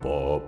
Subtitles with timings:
[0.00, 0.38] По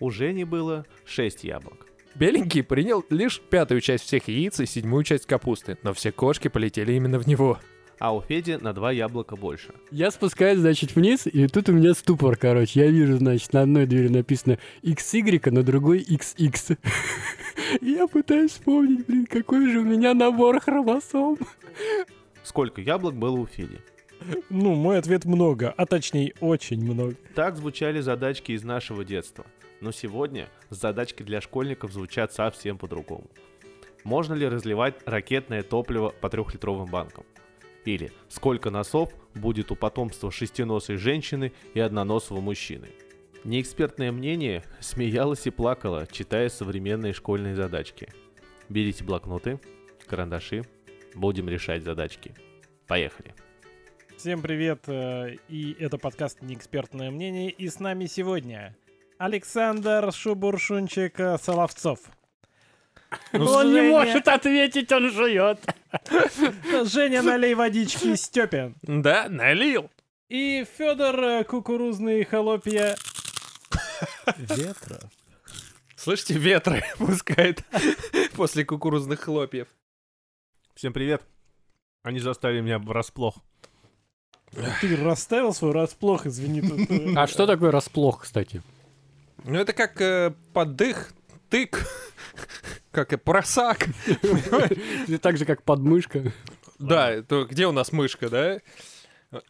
[0.02, 1.88] У Жени было 6 яблок.
[2.14, 6.92] Беленький принял лишь пятую часть всех яиц и седьмую часть капусты, но все кошки полетели
[6.92, 7.58] именно в него.
[8.00, 9.74] А у Феди на 2 яблока больше.
[9.92, 12.80] Я спускаюсь, значит, вниз, и тут у меня ступор, короче.
[12.80, 16.78] Я вижу, значит, на одной двери написано XY, а на другой XX.
[17.82, 21.38] Я пытаюсь вспомнить, блин, какой же у меня набор хромосом.
[22.42, 23.80] Сколько яблок было у Феди?
[24.50, 27.16] Ну, мой ответ много, а точнее очень много.
[27.36, 29.46] Так звучали задачки из нашего детства.
[29.82, 33.30] Но сегодня задачки для школьников звучат совсем по-другому.
[34.04, 37.26] Можно ли разливать ракетное топливо по трехлитровым банкам?
[37.86, 42.90] Или сколько носов будет у потомства шестиносой женщины и одноносого мужчины?
[43.44, 48.10] Неэкспертное мнение смеялось и плакало, читая современные школьные задачки.
[48.68, 49.60] Берите блокноты,
[50.08, 50.64] карандаши,
[51.16, 52.36] будем решать задачки.
[52.88, 53.34] Поехали.
[54.18, 58.76] Всем привет, э, и это подкаст «Неэкспертное мнение», и с нами сегодня
[59.18, 62.00] Александр Шубуршунчик э, Соловцов.
[63.32, 65.60] Ну, он не может ответить, он жует.
[66.86, 68.76] Женя налей водички Степин.
[68.82, 69.90] Да, налил.
[70.30, 72.96] И Федор Кукурузный Холопья
[74.38, 75.00] Ветра.
[75.96, 77.64] Слышите, ветры пускает
[78.36, 79.68] после кукурузных хлопьев.
[80.76, 81.24] Всем привет.
[82.04, 83.36] Они застали меня врасплох.
[84.82, 86.62] Ты расставил свой расплох, извини.
[86.62, 88.62] тут, э, А что такое расплох, кстати?
[89.44, 91.12] Ну это как э, поддых,
[91.50, 91.86] тык,
[92.92, 93.88] как и просак.
[95.22, 96.32] Так же, как подмышка.
[96.78, 98.60] Да, то где у нас мышка, да?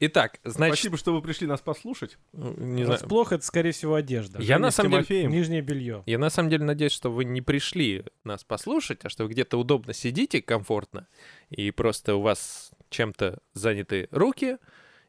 [0.01, 2.17] Итак, значит, Спасибо, что вы пришли нас послушать.
[2.33, 2.99] не знаю.
[2.99, 4.41] Расплох это, скорее всего, одежда.
[4.41, 5.25] Я на самом деле.
[5.27, 6.03] Нижнее белье.
[6.05, 9.57] Я на самом деле надеюсь, что вы не пришли нас послушать, а что вы где-то
[9.57, 11.07] удобно сидите, комфортно,
[11.49, 14.57] и просто у вас чем-то заняты руки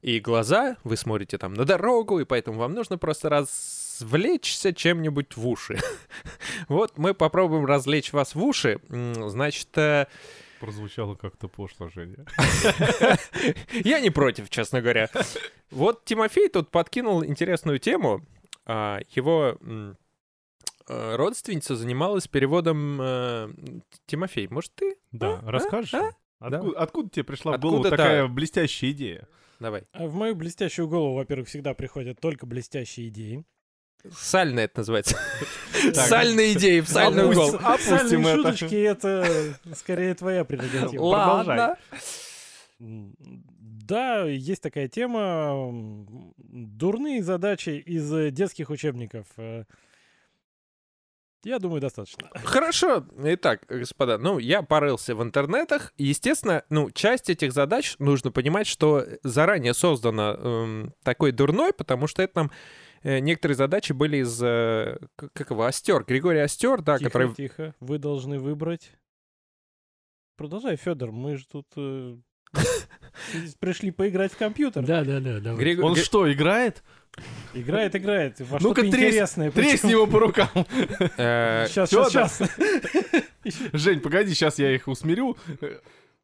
[0.02, 3.28] и глаза, вы смотрите там на дорогу, и поэтому вам нужно просто
[4.00, 5.78] развлечься чем-нибудь в уши.
[6.68, 8.80] Вот мы попробуем развлечь вас в уши.
[8.88, 10.06] Значит, э,
[10.60, 12.26] Прозвучало как-то пошло, Женя.
[13.72, 15.08] я не против, честно говоря.
[15.70, 18.24] Вот Тимофей тут подкинул интересную тему.
[18.66, 23.52] А, Его э, родственница занималась переводом э,
[24.06, 24.48] Тимофей.
[24.48, 24.96] Может, ты?
[25.12, 25.50] Да, А?
[25.50, 25.94] расскажешь?
[25.94, 26.10] А?
[26.40, 27.90] Откуда, откуда тебе пришла в Откуда, голову да.
[27.90, 29.28] такая блестящая идея?
[29.60, 29.84] Давай.
[29.94, 33.44] В мою блестящую голову, во-первых, всегда приходят только блестящие идеи.
[34.12, 35.16] Сальная это называется.
[35.94, 36.08] Так.
[36.08, 37.32] Сальные идеи в Опустим.
[37.32, 37.56] голову.
[37.62, 38.36] Опустим Сальные это.
[38.36, 41.02] шуточки— это скорее твоя прерогатива.
[41.02, 41.76] Ладно.
[42.78, 45.54] Да, есть такая тема.
[46.36, 49.26] Дурные задачи из детских учебников.
[51.42, 52.28] Я думаю, достаточно.
[52.44, 53.06] Хорошо.
[53.24, 55.94] Итак, господа, ну, я порылся в интернетах.
[55.96, 62.22] Естественно, ну, часть этих задач нужно понимать, что заранее создана эм, такой дурной, потому что
[62.22, 62.50] это нам
[63.02, 67.34] некоторые задачи были из, э, как его, Остер, Григорий Остер, да, Тихо, который...
[67.34, 67.74] тихо.
[67.80, 68.92] Вы должны выбрать.
[70.36, 71.12] Продолжай, Федор.
[71.12, 72.16] Мы же тут э,
[73.58, 74.84] пришли поиграть в компьютер.
[74.84, 75.64] Да, да, да, давай.
[75.64, 76.82] Григо- Он Гри- что, играет?
[77.54, 78.38] Играет, играет.
[78.60, 79.50] Ну-ка, тресь- интересное.
[79.50, 80.48] Тресни его по рукам.
[81.16, 82.40] э, сейчас, сейчас.
[83.72, 85.36] Жень, погоди, сейчас я их усмирю.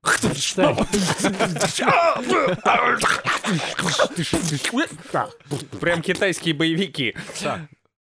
[5.81, 7.15] Прям китайские боевики.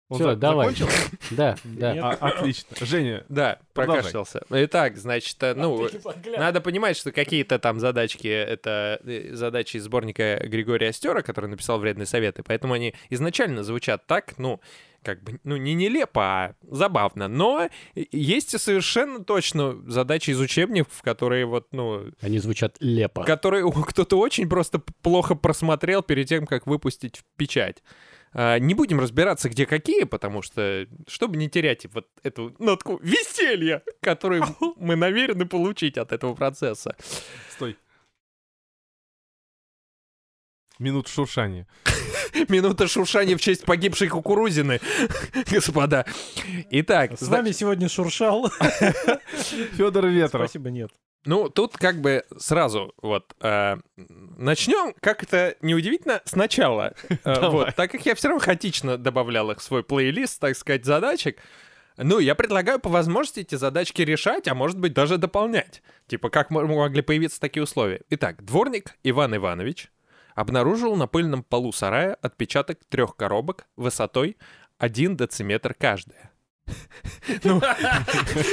[0.08, 0.68] Он за- давай.
[0.68, 0.88] закончил?
[1.32, 2.16] Да, да.
[2.20, 2.76] А, отлично.
[2.80, 4.02] Женя, Да, Продолжай.
[4.04, 4.42] прокашлялся.
[4.50, 5.88] Итак, значит, э, ну,
[6.38, 11.80] надо понимать, что какие-то там задачки— это э, задачи из сборника Григория Остера, который написал
[11.80, 14.60] «Вредные советы», поэтому они изначально звучат так, ну,
[15.06, 17.28] как бы, ну, не нелепо, а забавно.
[17.28, 23.22] Но есть и совершенно точно задачи из учебников, которые вот, ну, Они звучат лепо.
[23.22, 27.84] которые кто-то очень просто плохо просмотрел перед тем, как выпустить в печать.
[28.32, 33.84] А, Не будем разбираться, где какие, потому что, чтобы не терять вот эту нотку веселья,
[34.00, 34.42] которую
[34.76, 36.96] мы намерены получить от этого процесса.
[37.50, 37.76] стой.
[40.80, 41.68] Минут шуршания.
[42.48, 44.80] Минута шуршания в честь погибшей кукурузины,
[45.50, 46.04] господа.
[46.70, 48.50] Итак, С вами сегодня шуршал.
[49.76, 50.48] Федор Ветров.
[50.48, 50.90] Спасибо, нет.
[51.24, 56.94] ну, тут как бы сразу вот начнем, как это неудивительно, сначала.
[57.24, 57.48] Э.
[57.50, 61.38] Вот, так как я все равно хаотично добавлял их в свой плейлист, так сказать, задачек,
[61.98, 65.82] Ну, я предлагаю по возможности эти задачки решать, а может быть даже дополнять.
[66.06, 68.02] Типа, как мо- могли появиться такие условия.
[68.10, 69.88] Итак, дворник Иван Иванович
[70.36, 74.36] обнаружил на пыльном полу сарая отпечаток трех коробок высотой
[74.78, 76.30] 1 дециметр каждая.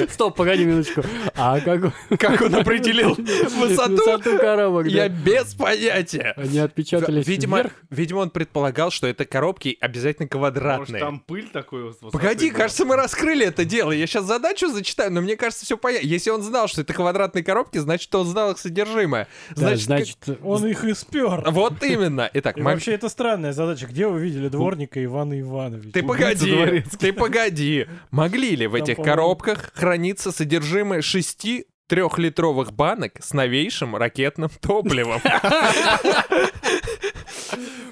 [0.10, 1.04] Стоп, погоди минуточку.
[1.36, 1.94] А как...
[2.20, 4.38] Как он определил высоту?
[4.38, 6.34] Коробок, Я без понятия.
[6.38, 11.00] Они отпечатались Видимо, видимо, он предполагал, что это коробки обязательно Может, квадратные.
[11.00, 13.92] там пыль такой Погоди, кажется, мы раскрыли это дело.
[13.92, 16.08] Я сейчас задачу зачитаю, но мне кажется, все понятно.
[16.08, 19.28] Если он знал, что это квадратные коробки, значит, он знал их содержимое.
[19.56, 21.44] Значит, значит, Он их и спер.
[21.52, 22.30] вот именно.
[22.34, 23.88] Итак, вообще это странная задача.
[23.88, 25.92] Где вы видели дворника Ивана Ивановича?
[25.94, 27.88] ты погоди, ты погоди.
[28.12, 35.22] Могли ли в этих коробках храниться содержимое шести трехлитровых банок с новейшим ракетным топливом?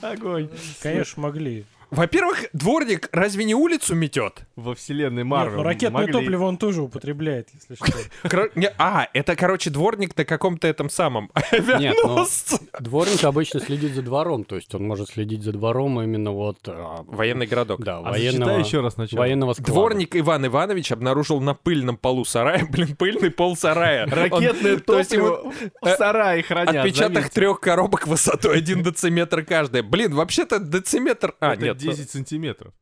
[0.02, 0.50] Огонь.
[0.81, 1.66] Конечно, могли.
[1.91, 4.43] Во-первых, дворник разве не улицу метет?
[4.55, 5.57] Во вселенной Нет, Марвел.
[5.57, 6.13] ну ракетное могли.
[6.13, 7.91] топливо он тоже употребляет, если что.
[8.77, 12.25] А, это, короче, дворник на каком-то этом самом Нет, ну,
[12.79, 16.59] дворник обычно следит за двором, то есть он может следить за двором именно вот...
[16.67, 17.83] а, Военный городок.
[17.83, 19.19] Да, А военного, еще раз сначала.
[19.19, 19.71] военного склада.
[19.71, 24.05] Дворник Иван Иванович обнаружил на пыльном полу сарая, блин, пыльный пол сарая.
[24.05, 25.51] Ракетное топливо
[25.81, 26.75] в сарае хранят.
[26.77, 29.83] Отпечаток трех коробок высотой 1 дециметр каждая.
[29.83, 31.35] Блин, вообще-то дециметр...
[31.41, 31.81] А, нет.
[31.81, 32.74] 10 сантиметров.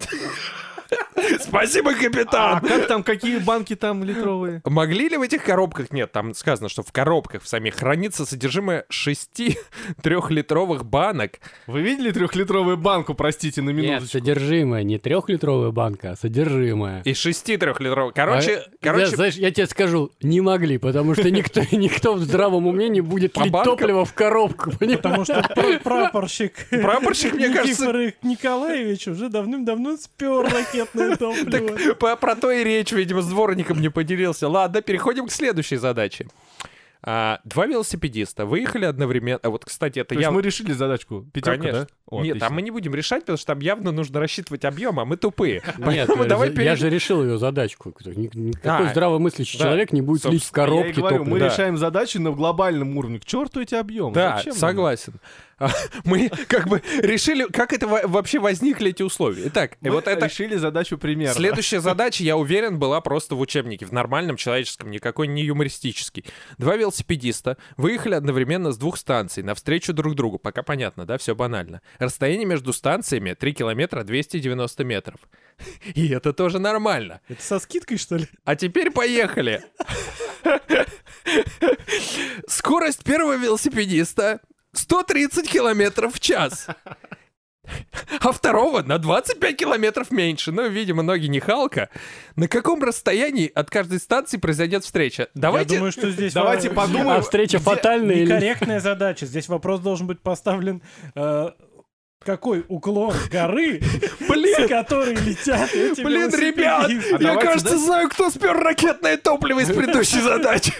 [1.40, 2.60] Спасибо, А капитан!
[2.60, 4.60] как там, какие банки там литровые?
[4.64, 8.84] Могли ли в этих коробках, нет, там сказано, что в коробках в самих хранится содержимое
[8.88, 9.58] шести
[10.02, 11.40] трехлитровых банок.
[11.66, 14.08] Вы видели трехлитровую банку, простите, на Нет, минуточку?
[14.18, 17.02] содержимое, не трехлитровая банка, а содержимое.
[17.04, 18.14] И шести трехлитровых.
[18.14, 22.20] Короче, А, короче, да, знаешь, я тебе скажу, не могли, потому что никто, никто в
[22.20, 23.76] здравом уме не будет По лить банкам?
[23.76, 24.98] топливо в коробку, понимаешь?
[25.00, 30.44] Потому что пр- прапорщик Прапорщик, мне кажется- Николаевич уже давным-давно спер
[30.94, 31.94] ракетное топливо.
[31.94, 34.48] Так про то и речь, видимо, с дворником не поделился.
[34.48, 36.26] Ладно, переходим к следующей задаче.
[37.06, 39.38] А, два велосипедиста выехали одновременно.
[39.42, 40.30] А вот, кстати, это я...
[40.30, 41.26] мы решили задачку.
[41.34, 41.80] Пятерка, Конечно.
[41.82, 41.86] да?
[42.06, 42.40] О, Нет, отлично.
[42.46, 45.62] там мы не будем решать, потому что там явно нужно рассчитывать объем, а мы тупые.
[45.76, 47.92] Нет, я давай же- перейдем- я же решил ее задачку.
[48.06, 51.34] Ни- Никакой А, здравомыслящий да, человек не будет лить в Я коробке говорю, топливо.
[51.34, 51.46] мы Да.
[51.50, 53.18] решаем задачи на глобальном уровне.
[53.20, 54.14] К черту эти объемы.
[54.14, 55.12] Да, Зачем согласен.
[55.53, 55.53] А,
[56.04, 59.44] Мы как бы решили, как это во- вообще возникли эти условия.
[59.46, 61.34] Итак, Мы вот это решили задачу примерно.
[61.34, 66.24] Следующая задача, я уверен, была просто в учебнике, в нормальном человеческом, никакой не юмористический.
[66.58, 70.38] Два велосипедиста выехали одновременно с двух станций навстречу друг другу.
[70.38, 71.80] Пока понятно, да, все банально.
[71.98, 75.20] Расстояние между станциями 3 километра 290 метров.
[75.94, 77.20] И это тоже нормально.
[77.28, 78.26] Это со скидкой, что ли?
[78.44, 79.62] А теперь поехали.
[82.48, 84.40] Скорость первого велосипедиста
[84.78, 86.68] 130 километров в час.
[88.20, 90.52] А второго на 25 километров меньше.
[90.52, 91.88] Ну, видимо, ноги не Халка.
[92.36, 95.28] На каком расстоянии от каждой станции произойдет встреча?
[95.34, 95.74] Давайте...
[95.74, 97.18] Я думаю, что здесь Давайте подумаем.
[97.18, 98.24] А встреча фатальная или...
[98.26, 99.26] некорректная задача.
[99.26, 100.82] Здесь вопрос должен быть поставлен
[101.14, 101.50] э,
[102.24, 103.80] какой уклон горы,
[104.20, 106.90] с которой летят эти Блин, ребят,
[107.20, 110.72] я, А кажется, знаю, кто спер ракетное топливо из предыдущей задачи.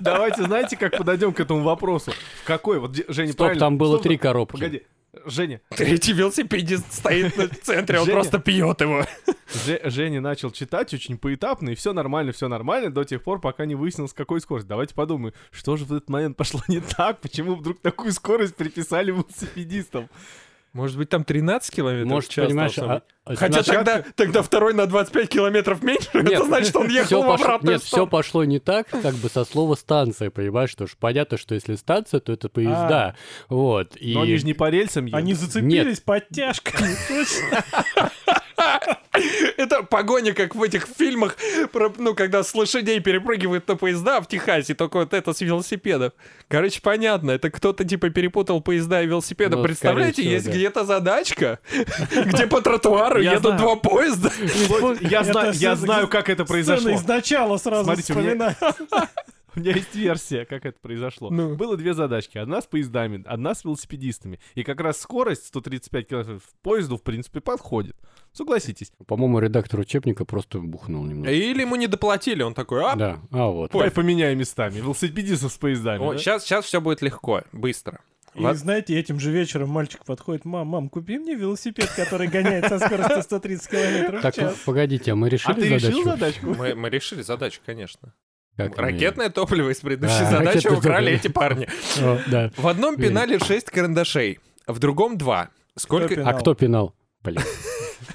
[0.00, 2.12] Давайте, знаете, как подойдем к этому вопросу?
[2.42, 2.78] В какой?
[2.78, 3.60] Вот Женя, Стоп, правильно?
[3.60, 4.52] там было три коробки.
[4.52, 4.82] Погоди.
[5.26, 8.16] Женя, Третий велосипедист стоит в центре, он Женя.
[8.16, 9.04] просто пьет его.
[9.64, 13.64] Же- Женя начал читать очень поэтапно, и все нормально, все нормально, до тех пор, пока
[13.64, 14.66] не выяснилось, какой скорость.
[14.66, 19.12] Давайте подумаем, что же в этот момент пошло не так, почему вдруг такую скорость приписали
[19.12, 20.08] велосипедистам?
[20.74, 23.04] Может быть, там 13 километров Может, в час понимаешь, должно а- быть?
[23.24, 27.30] а Хотя сначала- тогда, тогда второй на 25 километров меньше, это значит, он ехал в
[27.30, 31.38] обратную Нет, все пошло не так, как бы со слова станция, понимаешь, что ж понятно,
[31.38, 33.14] что если станция, то это поезда.
[33.48, 33.96] Вот.
[33.96, 34.14] И...
[34.14, 35.18] Но они же не по рельсам едут.
[35.18, 37.64] Они зацепились подтяжками, точно.
[39.56, 41.36] Это погоня, как в этих фильмах,
[41.72, 46.12] про, ну, когда с лошадей перепрыгивают на поезда в Техасе, только вот это с велосипедов.
[46.48, 49.56] Короче, понятно, это кто-то типа перепутал поезда и велосипеды.
[49.56, 50.58] Ну, Представляете, скорее есть всего, да.
[50.58, 51.58] где-то задачка,
[52.24, 54.30] где по тротуару едут два поезда.
[55.00, 56.90] Я знаю, я с- знаю, как это произошло.
[56.90, 58.54] из начала сразу вспоминаю.
[59.56, 61.30] У меня есть версия, как это произошло.
[61.30, 61.54] Ну.
[61.54, 62.38] Было две задачки.
[62.38, 64.40] Одна с поездами, одна с велосипедистами.
[64.54, 67.96] И как раз скорость 135 км поезду, в принципе, подходит.
[68.32, 68.92] Согласитесь.
[69.06, 71.30] По-моему, редактор учебника просто бухнул немного.
[71.30, 73.70] Или ему не доплатили, он такой, а, Да, а вот.
[73.72, 74.76] Давай поменяем местами.
[74.76, 75.98] Велосипедистов с поездами.
[76.12, 76.18] да?
[76.18, 78.00] сейчас, сейчас все будет легко, быстро.
[78.34, 78.56] И Вот.
[78.56, 83.22] знаете, этим же вечером мальчик подходит, мам, мам, купи мне велосипед, который гоняет со скоростью
[83.22, 84.56] 130 километров в Так, час.
[84.66, 86.46] погодите, а мы решили А ты решил задачку?
[86.46, 88.12] Мы, мы решили задачу, конечно.
[88.56, 91.16] Как Ракетное топливо из предыдущей А, задачи украли топливо.
[91.16, 91.68] эти парни.
[92.00, 92.50] О, да.
[92.56, 95.48] В одном пенале 6 карандашей, в другом 2.
[95.76, 96.14] Сколько...
[96.14, 96.94] Кто А кто пинал?
[97.22, 97.42] Блин.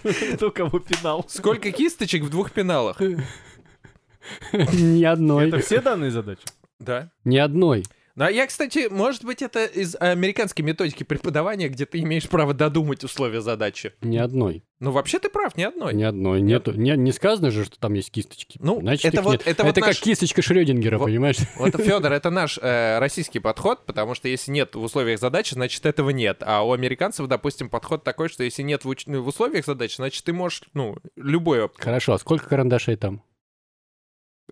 [0.35, 1.25] Кто кого пинал?
[1.27, 3.01] Сколько кисточек в двух пеналах?
[4.53, 5.47] Ни одной.
[5.49, 6.43] Это все данные задачи?
[6.79, 7.11] Да.
[7.25, 7.83] Ни одной.
[8.19, 12.53] Ну, а я, кстати, может быть, это из американской методики преподавания, где ты имеешь право
[12.53, 13.93] додумать условия задачи.
[14.01, 14.65] Ни одной.
[14.81, 15.93] Ну, вообще ты прав, ни одной.
[15.93, 16.41] Ни одной.
[16.41, 16.73] Нету.
[16.73, 18.59] Не, не сказано же, что там есть кисточки.
[18.61, 19.43] Ну, Значит, это вот- нет.
[19.47, 21.37] это вот как наш- кисточка Шрёдингера, Вот- понимаешь?
[21.55, 25.85] Вот, Федор, это наш э, российский подход, потому что если нет в условиях задачи, значит
[25.85, 26.43] этого нет.
[26.45, 30.25] А у американцев, допустим, подход такой, что если нет в, уч- в условиях задачи, значит
[30.25, 33.21] ты можешь, ну, любое Хорошо, а сколько карандашей там?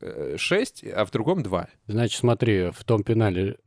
[0.01, 1.67] Э, 6, а в другом 2.
[1.87, 3.57] Значит, смотри, в том пенале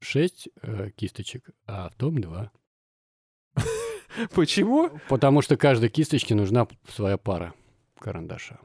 [0.00, 0.48] 6
[0.96, 2.50] кисточек, а в том 2.
[4.34, 4.90] Почему?
[5.08, 7.52] Потому что каждой кисточке нужна своя пара
[7.98, 8.58] карандаша.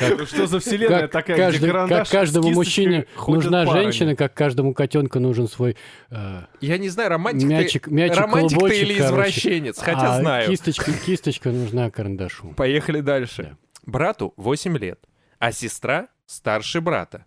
[0.00, 3.82] Ну Что за вселенная Как, такая, каждый- где карандаш как каждому мужчине нужна парами?
[3.82, 5.76] женщина, как каждому котенку нужен свой
[6.10, 9.04] э, Я не знаю, романтик мячик, ты, мячик, романтик ты или короче.
[9.06, 10.48] извращенец, хотя А знаю.
[10.48, 12.54] Кисточка, кисточка нужна карандашу.
[12.56, 13.42] Поехали дальше.
[13.42, 13.90] Да.
[13.90, 15.00] Брату 8 лет,
[15.38, 17.24] а сестра старше брата.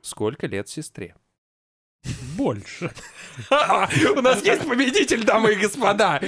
[0.00, 1.14] Сколько лет сестре?
[2.36, 2.92] Больше.
[3.50, 6.20] У нас есть победитель, дамы и господа.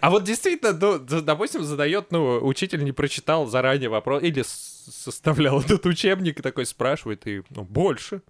[0.00, 5.86] А вот действительно, ну, допустим, задает, ну, учитель не прочитал заранее вопрос, или составлял этот
[5.86, 8.22] учебник и такой спрашивает, и, ну, больше.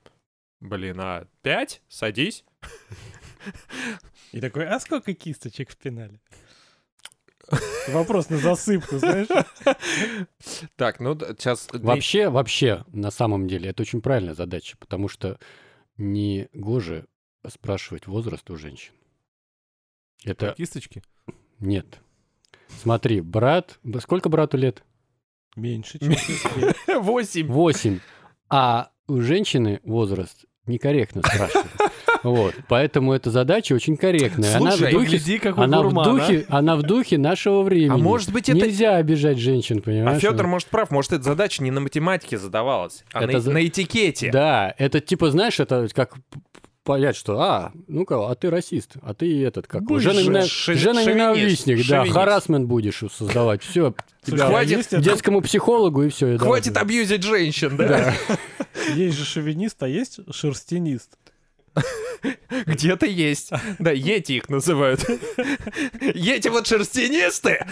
[0.60, 1.82] Блин, а пять?
[1.88, 2.44] Садись.
[4.32, 6.20] И такой, а сколько кисточек в пенале?
[7.88, 9.28] Вопрос на засыпку, знаешь?
[10.76, 11.68] Так, ну, сейчас...
[11.72, 15.38] Вообще, вообще, на самом деле, это очень правильная задача, потому что
[15.96, 17.06] не гоже
[17.46, 18.92] спрашивать возраст у женщин.
[20.24, 21.02] Это Кисточки?
[21.60, 22.00] нет.
[22.80, 24.82] Смотри, брат, сколько брату лет?
[25.56, 27.02] Меньше, чем.
[27.02, 27.46] 8.
[27.52, 28.00] Восемь.
[28.48, 31.70] А у женщины возраст некорректно спрашивать.
[32.24, 34.56] Вот, поэтому эта задача очень корректная.
[34.56, 36.10] Она в Слушай, духе, Гляди, как у она в гурмана.
[36.12, 37.90] духе, она в духе нашего времени.
[37.90, 40.20] А может быть, это- Нельзя обижать женщин, А понимаешь?
[40.22, 43.64] Федор, может, прав, может, эта задача не на математике задавалась, а Это на, за- на
[43.66, 44.30] этикете.
[44.32, 46.14] Да, это типа, знаешь, это как
[46.82, 50.12] понять, что, а, ну-ка, а ты расист, а ты этот, как, Бывший.
[50.12, 53.94] жена, Ш- жена ненавистник, шовинист, да, харасмент будешь создавать, все,
[54.26, 56.36] Слушай, а Хватит детскому психологу и все.
[56.38, 58.14] Хватит абьюзить женщин, да?
[58.94, 61.10] Есть же шовинист, а есть шерстянист.
[62.66, 63.50] Где-то есть.
[63.78, 65.04] Да, ети их называют.
[66.00, 67.66] Ети вот шерстянисты.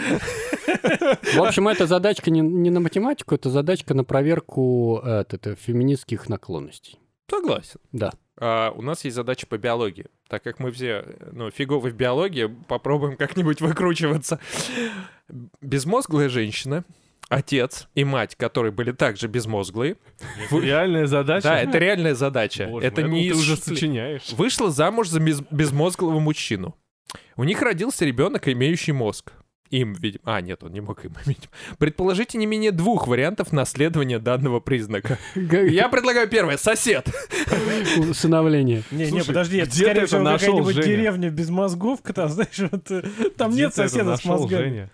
[1.34, 6.28] В общем, эта задачка не, не на математику, это задачка на проверку это, это, феминистских
[6.28, 6.98] наклонностей.
[7.30, 7.80] Согласен.
[7.92, 8.12] Да.
[8.38, 10.06] А, у нас есть задача по биологии.
[10.28, 14.40] Так как мы все, ну, фиговы в биологии, попробуем как-нибудь выкручиваться.
[15.60, 16.84] Безмозглая женщина,
[17.32, 19.96] отец и мать, которые были также безмозглые.
[20.50, 21.48] Реальная задача?
[21.48, 22.66] Да, это реальная задача.
[22.66, 24.32] Боже это мой, не я думал, ты из уже сочиняешь.
[24.32, 26.76] Вышла замуж за без- безмозглого мужчину.
[27.36, 29.32] У них родился ребенок, имеющий мозг.
[29.70, 30.20] Им, видимо...
[30.24, 31.48] А, нет, он не мог им иметь.
[31.78, 35.18] Предположите не менее двух вариантов наследования данного признака.
[35.34, 36.58] Я предлагаю первое.
[36.58, 37.08] Сосед.
[37.96, 38.82] Усыновление.
[38.90, 42.58] Не, не, подожди, это, ты скорее это всего, нашел, какая-нибудь деревня без мозгов, там, знаешь,
[42.58, 42.84] вот,
[43.36, 44.90] там нет ты это соседа с мозгами.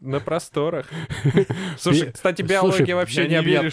[0.00, 0.86] На просторах.
[1.78, 3.70] Слушай, кстати, биология вообще необъятная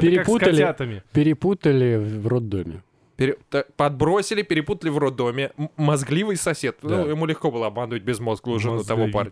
[0.00, 1.02] Перепутали.
[1.12, 2.82] Перепутали в роддоме.
[3.16, 3.36] Пере-
[3.76, 5.52] Подбросили, перепутали в роддоме.
[5.76, 6.78] Мозгливый сосед.
[6.82, 9.30] Ну, ему легко было обмануть безмозглую жену того парня.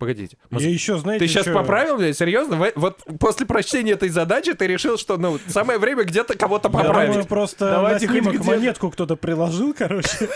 [0.00, 0.36] Погодите.
[0.58, 1.52] И еще, знаете, Ты сейчас чё?
[1.52, 2.12] поправил меня?
[2.14, 2.56] Серьезно?
[2.56, 6.72] Вы- Вот после прочтения этой задачи ты решил, что ну самое время где-то кого-то Я
[6.72, 7.28] думаю, поправить.
[7.28, 10.08] просто Давайте на снимок монетку кто-то приложил, короче.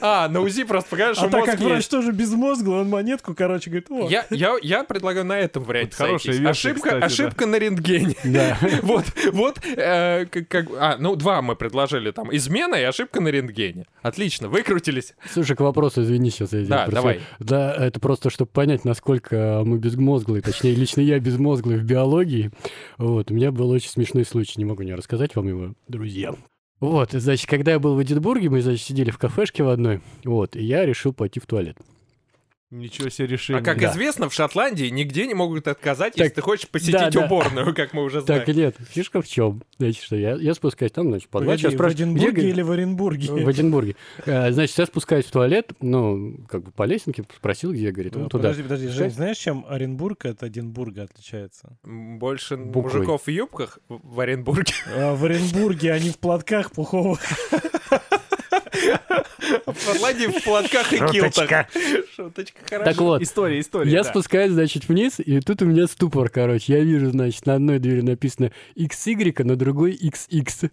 [0.00, 3.34] А, на УЗИ просто покажешь, А что так мозг как врач тоже безмозглый, он монетку,
[3.34, 8.14] короче, говорит, о, Я, я, я предлагаю на этом варианте хорошая Ошибка, ошибка на рентгене.
[8.82, 12.34] Вот, вот, э, как, как- а, ну, два мы предложили там.
[12.34, 13.86] Измена и ошибка на рентгене.
[14.02, 15.14] Отлично, выкрутились.
[15.32, 17.20] Слушай, к вопросу, извини, сейчас я Да, давай.
[17.38, 22.50] Да, это просто, чтобы понять, насколько мы безмозглые, точнее, лично я безмозглый в биологии.
[22.98, 26.34] Вот, у меня был очень смешной случай, не могу не рассказать вам его, друзья.
[26.80, 30.56] Вот, значит, когда я был в Эдинбурге, мы, значит, сидели в кафешке в одной, вот,
[30.56, 31.76] и я решил пойти в туалет.
[32.72, 33.60] Ничего себе решение.
[33.60, 33.92] А как Да.
[33.92, 37.26] известно, в Шотландии нигде не могут отказать, Так, если ты хочешь посетить да, да.
[37.26, 38.44] уборную, как мы уже знаем.
[38.46, 39.62] Так, нет, фишка в чем?
[39.78, 42.54] Значит, что я, я спускаюсь там, значит, подвал, погоди, сейчас в спрашиваю, где, Эдинбурге говорит,
[42.54, 43.28] или в Оренбурге?
[43.30, 43.96] В Эдинбурге.
[44.24, 48.28] Э, Значит, я спускаюсь в туалет, ну, как бы по лестнике, спросил, где, говорит, Ну,
[48.30, 48.48] туда.
[48.48, 51.76] Подожди, подожди, Жень, знаешь, чем Оренбург от Эдинбурга отличается?
[51.84, 52.94] Больше Буквой.
[53.00, 54.72] мужиков в юбках в в Оренбурге.
[54.96, 57.20] А в Оренбурге они в платках пуховых.
[58.72, 61.68] В Ирландии в платках и килтах.
[62.16, 62.92] Шуточка хорошая.
[62.92, 63.90] Так вот, История, история.
[63.90, 64.08] я да.
[64.10, 66.72] спускаюсь, значит, вниз, и тут у меня ступор, короче.
[66.74, 70.70] Я вижу, значит, на одной двери написано XY, а на другой XX.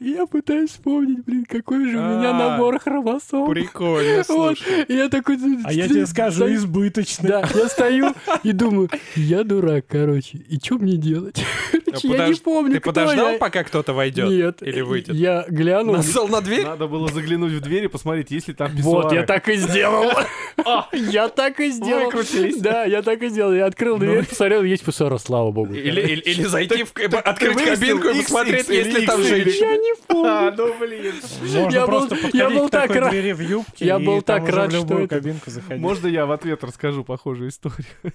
[0.00, 3.48] Я пытаюсь вспомнить, блин, какой же у меня А, набор хромосом.
[3.50, 4.58] Прикольно, Вот.
[4.58, 4.84] слушай.
[4.88, 5.38] Я такой...
[5.64, 7.28] А я тебе скажу, избыточный.
[7.28, 11.42] Да, я стою и думаю, я дурак, короче, и что мне делать?
[12.02, 14.28] Я не помню, Ты подождал, пока кто-то войдет?
[14.28, 14.62] Нет.
[14.62, 15.14] Или выйдет?
[15.14, 15.96] Я глянул.
[15.96, 16.64] Насал на дверь?
[16.64, 19.16] Надо было заглянуть в дверь и посмотреть, есть ли там Вот, писсуары.
[19.16, 20.10] я так и сделал.
[20.92, 22.04] Я так и сделал.
[22.06, 22.56] Выкрутились.
[22.60, 23.54] Да, я так и сделал.
[23.54, 25.72] Я открыл дверь, посмотрел, есть писсуара, слава богу.
[25.72, 26.84] Или, зайти
[27.24, 29.67] открыть кабинку и посмотреть, есть ли там женщина.
[29.70, 30.28] Я не помню.
[30.28, 31.14] А, ну блин.
[31.40, 33.98] Можно Я был- просто я подходить был к такой так рад- двери в юбке я
[33.98, 35.82] и был там так уже рад, в что любую это- кабинку заходить.
[35.82, 37.86] Можно я в ответ расскажу похожую историю?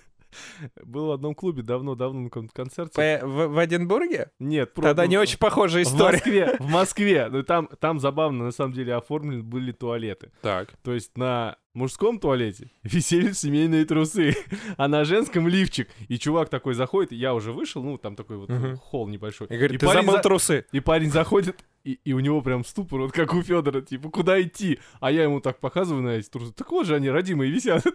[0.84, 2.94] Был в одном клубе давно-давно на каком-то концерте.
[2.96, 4.32] П- В, в Эдинбурге?
[4.40, 6.14] Нет, про- Тогда не очень похожая В история.
[6.18, 7.28] Москве, в Москве.
[7.30, 10.32] Ну там, там забавно, на самом деле, оформлены были туалеты.
[10.42, 10.70] Так.
[10.84, 14.36] То есть на мужском туалете висели семейные трусы,
[14.78, 15.90] а на женском лифчик.
[16.08, 18.78] И чувак такой заходит, и я уже вышел, ну, там такой вот Мгм.
[18.78, 19.48] холл небольшой.
[19.48, 20.66] И говорит, ты парень забыл за- трусы.
[20.72, 24.42] И парень заходит, и, и у него прям ступор, вот как у Федора, типа, куда
[24.42, 24.80] идти?
[25.02, 26.54] А я ему так показываю на эти трусы.
[26.54, 27.86] Так вот же они, родимые, висят.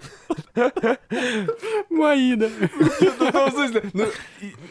[1.90, 2.50] Мои, да.
[2.60, 4.04] Ну, ну,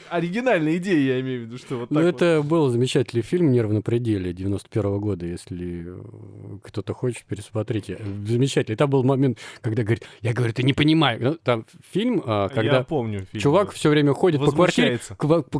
[0.09, 2.15] оригинальная идея, я имею в виду, что вот Ну, так вот.
[2.15, 7.99] это был замечательный фильм «Нерв на пределе» 91 года, если э, кто-то хочет, пересмотрите.
[8.25, 8.75] Замечательный.
[8.75, 11.19] Там был момент, когда говорит, я говорю, ты не понимаю.
[11.21, 12.85] Ну, Там фильм, а, когда
[13.33, 14.51] чувак все время ходит по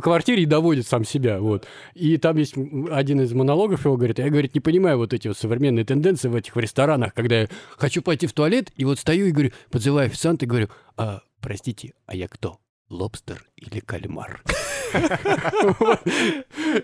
[0.00, 1.66] квартире, и доводит сам себя, вот.
[1.94, 2.54] И там есть
[2.90, 6.34] один из монологов его, говорит, я, говорит, не понимаю вот эти вот современные тенденции в
[6.34, 10.06] этих в ресторанах, когда я хочу пойти в туалет, и вот стою и говорю, подзываю
[10.06, 12.58] официанта и говорю, а, простите, а я кто?
[12.90, 14.40] Лобстер или кальмар?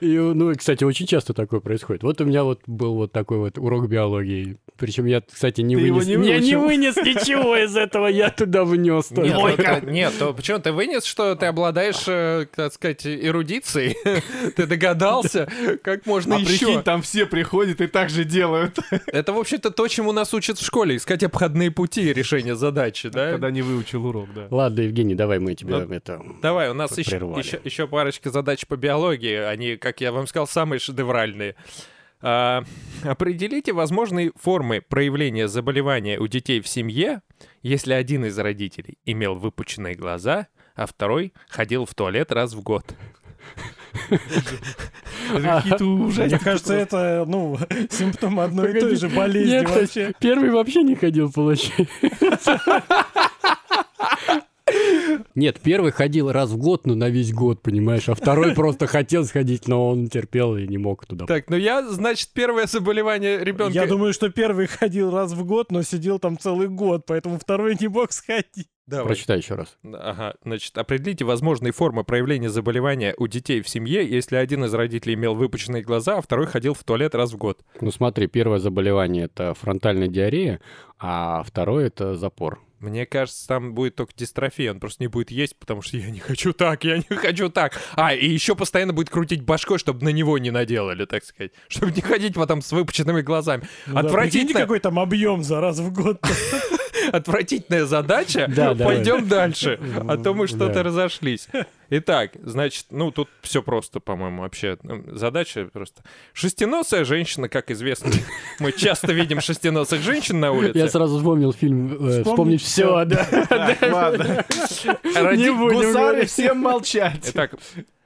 [0.01, 2.03] И, ну, и, кстати, очень часто такое происходит.
[2.03, 4.57] Вот у меня вот был вот такой вот урок биологии.
[4.77, 6.07] Причем я, кстати, не Ты вынес.
[6.07, 9.11] не я не вынес ничего из этого, я туда внес.
[9.13, 13.97] Нет, ну, то- нет, то почему ты вынес, что ты обладаешь, э, так сказать, эрудицией?
[14.57, 15.49] Ты догадался,
[15.83, 16.83] как можно А прикинь, еще?
[16.83, 18.79] там все приходят и так же делают.
[19.07, 23.31] Это, в общем-то, то, чему нас учат в школе, искать обходные пути решения задачи, да?
[23.33, 24.47] Когда не выучил урок, да.
[24.51, 26.23] Ладно, Евгений, давай мы тебе Ну, это...
[26.43, 27.43] Давай, у нас еще, Прервали.
[27.43, 29.37] еще, еще парочка задач по биологии.
[29.37, 31.57] Они, как я вам сказал, самые шедевральные.
[32.21, 32.65] А,
[33.03, 37.21] определите возможные формы проявления заболевания у детей в семье,
[37.63, 42.95] если один из родителей имел выпученные глаза, а второй ходил в туалет раз в год.
[45.31, 47.59] Мне кажется, это, ну,
[47.91, 50.13] симптом одной и той же болезни вообще.
[50.19, 52.61] Первый вообще не ходил, получается.
[55.35, 59.25] Нет, первый ходил раз в год, но на весь год, понимаешь, а второй просто хотел
[59.25, 61.27] сходить, но он терпел и не мог туда.
[61.27, 63.75] Так, ну я, значит, первое заболевание ребенка...
[63.75, 67.77] Я думаю, что первый ходил раз в год, но сидел там целый год, поэтому второй
[67.79, 68.69] не мог сходить.
[68.87, 69.07] Давай.
[69.07, 69.79] Прочитай еще раз.
[69.83, 75.15] Ага, значит, определите возможные формы проявления заболевания у детей в семье, если один из родителей
[75.15, 77.61] имел выпученные глаза, а второй ходил в туалет раз в год.
[77.81, 80.61] Ну смотри, первое заболевание это фронтальная диарея,
[80.99, 82.61] а второе это запор.
[82.85, 86.19] Мне кажется, там будет только дистрофия, он просто не будет есть, потому что я не
[86.21, 87.81] хочу так, я не хочу так.
[87.95, 91.53] А, и еще постоянно будет крутить башкой, чтобы на него не наделали, так сказать.
[91.69, 93.67] Чтобы не ходить потом с выпученными глазами.
[93.87, 94.61] Ну да, Отвратительно.
[94.61, 96.21] какой там объем за раз в год.
[97.13, 98.47] Отвратительная задача.
[98.55, 98.75] Да.
[98.75, 101.49] Пойдем дальше, а то мы что-то разошлись.
[101.91, 104.79] Итак, значит, ну тут все просто, по-моему, вообще.
[104.83, 106.03] Ну, Задача просто.
[106.33, 108.11] Шестиносая женщина, как известно,
[108.59, 110.89] мы часто видим шестиносых женщин на Я улице.
[110.89, 113.27] сразу вспомнил фильм э, Вспомнить все», да.
[113.83, 114.45] Ладно.
[115.15, 117.31] Роди- Не будем Гусары, всем молчать.
[117.33, 117.55] Итак,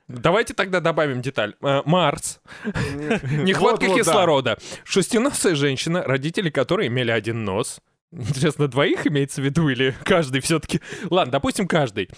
[0.08, 1.54] давайте тогда добавим деталь.
[1.62, 2.40] Э, Марс.
[2.64, 4.58] Нехватка кислорода.
[4.84, 7.80] Шестиносая женщина, родители которой имели один нос.
[8.10, 10.80] Интересно, двоих имеется в виду или каждый все-таки?
[11.10, 12.08] Ладно, допустим, каждый.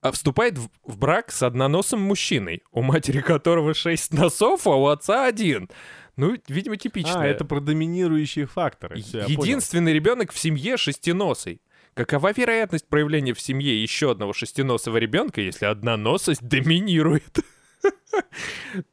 [0.00, 4.86] А Вступает в, в брак с одноносым мужчиной, у матери которого шесть носов, а у
[4.86, 5.70] отца один.
[6.16, 7.22] Ну, видимо, типично.
[7.22, 9.00] А, это про доминирующие факторы.
[9.00, 9.26] Понял.
[9.28, 11.62] Единственный ребенок в семье шестиносый.
[11.94, 17.38] Какова вероятность проявления в семье еще одного шестиносого ребенка, если одноносость доминирует?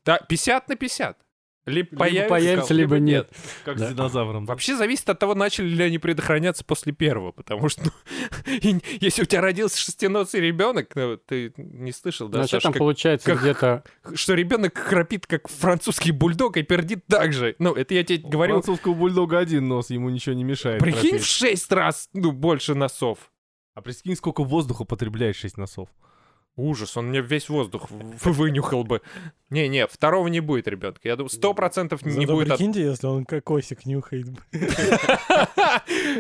[0.04, 1.18] Так, 50 на 50.
[1.66, 3.30] Либо появится, появится, либо нет.
[3.64, 3.88] Как Да.
[3.90, 4.46] с динозавром.
[4.46, 4.54] да.
[4.54, 7.92] Вообще зависит от того, начали ли они предохраняться после первого, потому что ну,
[9.02, 12.64] если у тебя родился шестиносый ребенок, ну, ты не слышал, да, Ну, а что Саш,
[12.64, 13.84] там как- получается как- где-то...
[14.16, 17.56] что ребенок храпит как французский бульдог и пердит так же.
[17.60, 20.82] Ну, это я тебе У говорю, французского бульдога один нос, ему ничего не мешает.
[20.82, 23.32] прикинь, в шесть раз ну, больше носов.
[23.76, 25.88] А прикинь, сколько воздуха потребляет 6 носов.
[26.60, 27.90] Ужас, он мне весь воздух
[28.24, 29.02] вынюхал бы.
[29.50, 31.08] Не-не, второго не будет, ребятки.
[31.08, 32.52] Я думаю, сто процентов не Зато будет.
[32.52, 34.28] от- прикиньте, если он кокосик нюхает.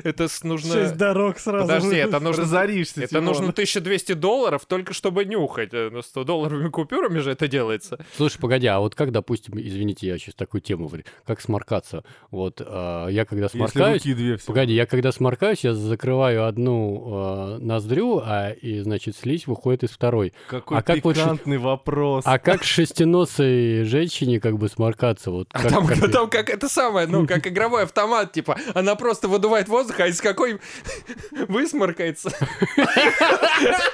[0.04, 0.73] Это нужно...
[0.73, 1.67] Шесть дорог сразу.
[1.67, 2.43] Подожди, это нужно...
[2.43, 5.73] Разоришься, Это нужно 1200 долларов только чтобы нюхать.
[5.73, 8.04] Э, Ну, 100 долларовыми купюрами же это делается.
[8.15, 12.04] Слушай, погоди, а вот как, допустим, извините, я сейчас такую тему говорю, как сморкаться?
[12.32, 14.04] Вот а, я когда сморкаюсь...
[14.45, 19.91] Погоди, я когда сморкаюсь, я закрываю одну э, ноздрю, а и, значит, слизь выходит из
[19.91, 20.29] второй.
[20.48, 22.24] Какой А как вот пикантный вопрос.
[22.28, 25.32] А как шестиносой женщине как бы сморкаться?
[25.32, 28.96] Вот А как- там, как- там как это самое, ну, как игровой автомат, типа, она
[28.96, 30.60] просто выдувает воздух, а из какой
[31.48, 32.32] высморкается.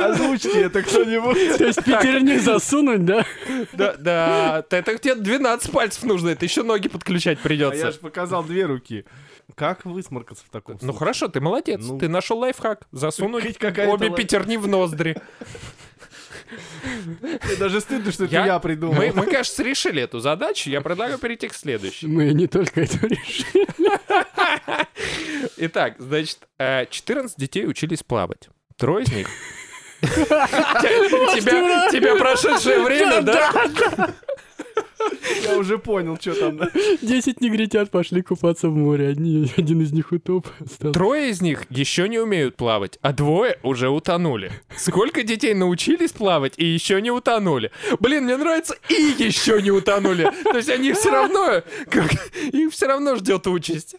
[0.00, 1.58] Озвучьте это кто-нибудь.
[1.58, 3.24] То есть пятерни засунуть, да?
[3.72, 7.92] Да, да, это тебе 12 пальцев нужно, это еще ноги подключать А я придется.
[7.92, 9.04] же показал две руки.
[9.54, 10.98] Как высморкаться в таком Ну случае?
[10.98, 15.16] хорошо, ты молодец, Ну, ты нашел лайфхак, засунуть обе лай- пятерни в ноздри.
[17.22, 18.94] Мне даже стыдно, что это Я- придумал.
[18.96, 22.06] Мы, мы, кажется, решили эту задачу, я предлагаю перейти к следующей.
[22.08, 23.66] Мы не только это решили.
[25.58, 28.48] Итак, значит, э, 14 детей учились плавать.
[28.76, 29.28] Трое из них.
[30.00, 33.52] Тебя тебя прошедшее время, да?
[35.42, 36.60] Я уже понял, что там.
[37.02, 39.08] Десять негритят пошли купаться в море.
[39.08, 40.46] Одни, один из них утоп.
[40.70, 40.92] стал.
[40.92, 44.52] Трое из них еще не умеют плавать, а двое уже утонули.
[44.76, 47.70] Сколько детей научились плавать и еще не утонули?
[47.98, 50.30] Блин, мне нравится и еще не утонули.
[50.44, 52.10] То есть они все равно, как,
[52.52, 53.96] их все равно ждет участь.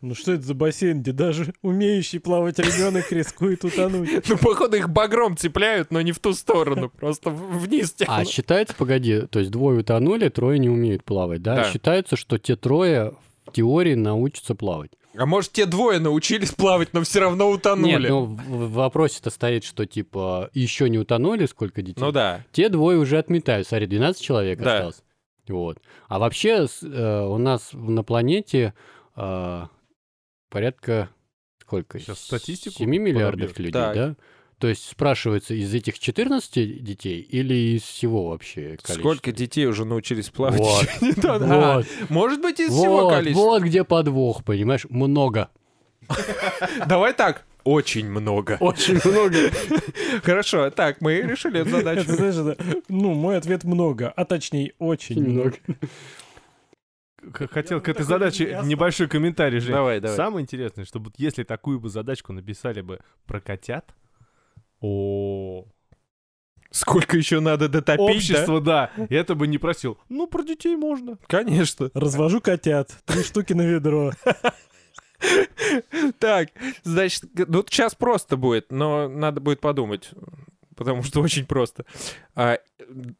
[0.00, 4.28] Ну что это за бассейн, где даже умеющий плавать ребенок рискует утонуть?
[4.28, 8.28] Ну, походу, их багром цепляют, но не в ту сторону, просто вниз А тянут.
[8.28, 11.56] считается, погоди, то есть двое утонули, трое не умеют плавать, да?
[11.56, 11.64] Да.
[11.64, 13.14] Считается, что те трое
[13.46, 14.90] в теории научатся плавать.
[15.16, 18.02] А может, те двое научились плавать, но все равно утонули?
[18.02, 22.00] Нет, ну в вопросе-то стоит, что типа еще не утонули, сколько детей?
[22.00, 22.44] Ну да.
[22.52, 23.66] Те двое уже отметают.
[23.66, 24.74] Смотри, 12 человек Да.
[24.74, 25.02] осталось.
[25.48, 25.78] Вот.
[26.08, 28.74] А вообще э, у нас на планете
[29.18, 29.66] э,
[30.50, 31.08] порядка
[31.60, 31.98] сколько?
[31.98, 33.58] Сейчас статистику 7 миллиардов подобьёшь.
[33.58, 33.94] людей, Так.
[33.94, 34.16] да?
[34.58, 38.94] То есть спрашивается, из этих 14 детей или из всего вообще количества?
[38.94, 40.58] Сколько детей уже научились плавать?
[40.60, 40.88] Вот.
[41.24, 43.40] А, Может быть, из всего количества.
[43.42, 44.84] вот где подвох, понимаешь?
[44.90, 45.50] Много.
[46.86, 47.44] Давай так.
[47.64, 48.56] Очень много.
[48.60, 49.36] Очень много.
[50.22, 52.00] Хорошо, так, мы решили эту задачу.
[52.02, 55.56] Это, знаешь, это, ну, мой ответ много, а точнее очень Очень много.
[55.66, 55.78] много.
[57.50, 58.68] Хотел к этой задаче ясно.
[58.68, 59.72] небольшой комментарий, Жень.
[59.74, 60.16] Давай, давай.
[60.16, 63.94] Самое интересное, чтобы вот если такую бы задачку написали бы про котят,
[64.80, 65.66] о,
[66.70, 68.12] Сколько еще надо дотопить, да?
[68.12, 69.98] общество, да, это бы не просил.
[70.10, 71.16] Ну, про детей можно.
[71.26, 71.90] Конечно.
[71.94, 74.12] Развожу котят, три штуки на ведро.
[76.18, 76.50] Так,
[76.84, 80.10] значит, г- ну сейчас просто будет, но надо будет подумать,
[80.78, 81.84] потому что очень просто.
[82.36, 82.58] А,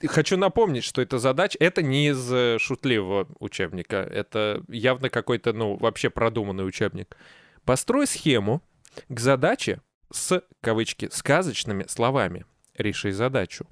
[0.07, 5.77] хочу напомнить, что эта задача, это не из э, шутливого учебника, это явно какой-то, ну,
[5.77, 7.17] вообще продуманный учебник.
[7.65, 8.63] Построй схему
[9.09, 12.47] к задаче с, кавычки, сказочными словами.
[12.77, 13.67] Реши задачу.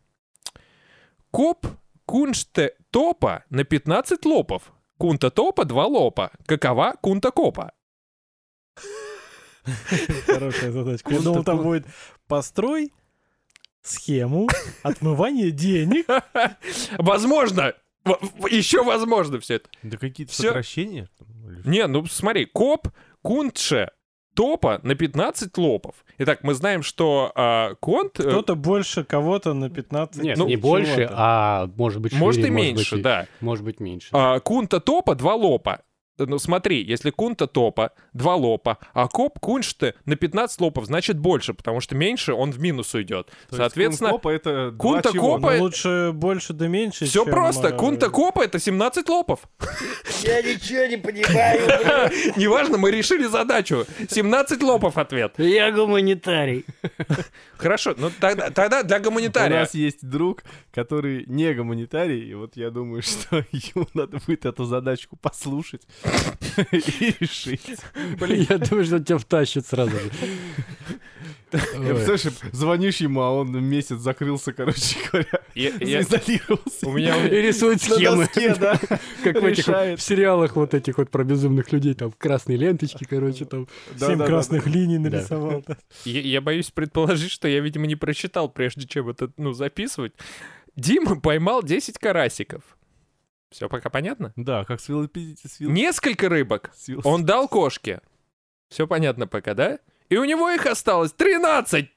[1.31, 1.65] Коп
[2.07, 4.73] кунште топа на 15 лопов.
[4.99, 6.33] Кунта топа 2 лопа.
[6.47, 7.73] Какова кунта копа?
[10.27, 11.15] Хорошая задачка.
[11.15, 11.87] Я думал, там будет
[12.27, 12.93] построй
[13.89, 14.49] схему
[14.83, 16.07] отмывания денег.
[16.99, 17.73] Возможно.
[18.51, 19.69] Еще возможно все это.
[19.83, 21.09] Да какие-то сокращения?
[21.65, 22.89] Не, ну смотри, коп
[23.23, 23.91] кунтше
[24.35, 25.95] топа на 15 лопов.
[26.19, 28.21] Итак, мы знаем, что а, конт...
[28.21, 30.23] э, Кто-то больше кого-то на 15.
[30.23, 33.27] Нет, Ну, не больше, а может быть шире, может и может меньше, быть, да.
[33.41, 34.09] Может быть меньше.
[34.13, 35.81] А, кунта топа два лопа.
[36.19, 41.53] Ну смотри, если кунта топа два лопа, а коп кунште на 15 лопов, значит больше,
[41.53, 43.31] потому что меньше он в минус уйдет.
[43.51, 45.37] То Соответственно, кункопа это кунта чего?
[45.39, 47.69] копа- Ну, лучше больше да меньше, все чем, просто.
[47.69, 49.41] э, Кунта копа это 17 лопов.
[50.23, 51.61] Я ничего не понимаю.
[52.37, 53.85] Неважно, мы решили задачу.
[54.09, 55.35] 17 лопов ответ.
[55.39, 56.65] Я гуманитарий.
[57.59, 59.61] Хорошо, ну тогда, тогда для У гуманитария.
[59.61, 64.65] нас есть друг, который не гуманитарий, и вот я думаю, что ему надо будет эту
[64.65, 65.83] задачку послушать
[66.73, 67.79] и решить.
[68.49, 70.11] Я думаю, что тебя втащит сразу же.
[71.53, 76.87] Я представляешь, звонишь ему, а он месяц закрылся, короче говоря, изолировался.
[76.87, 78.29] У меня И рисует схемы.
[79.23, 83.45] Как в этих в сериалах вот этих вот про безумных людей, там красные ленточки, короче,
[83.45, 83.69] там.
[83.99, 85.65] Семь красных линий нарисовал.
[86.05, 90.13] я боюсь предположить, что я, видимо, не прочитал, прежде чем это, ну, записывать.
[90.75, 92.63] Дима поймал 10 карасиков.
[93.51, 94.33] Все пока понятно?
[94.37, 95.37] Да, как с велосипедом.
[95.37, 98.01] с вел- Несколько рыбок с велос- он дал кошке.
[98.69, 99.79] Все понятно пока, да?
[100.09, 101.91] И у него их осталось 13!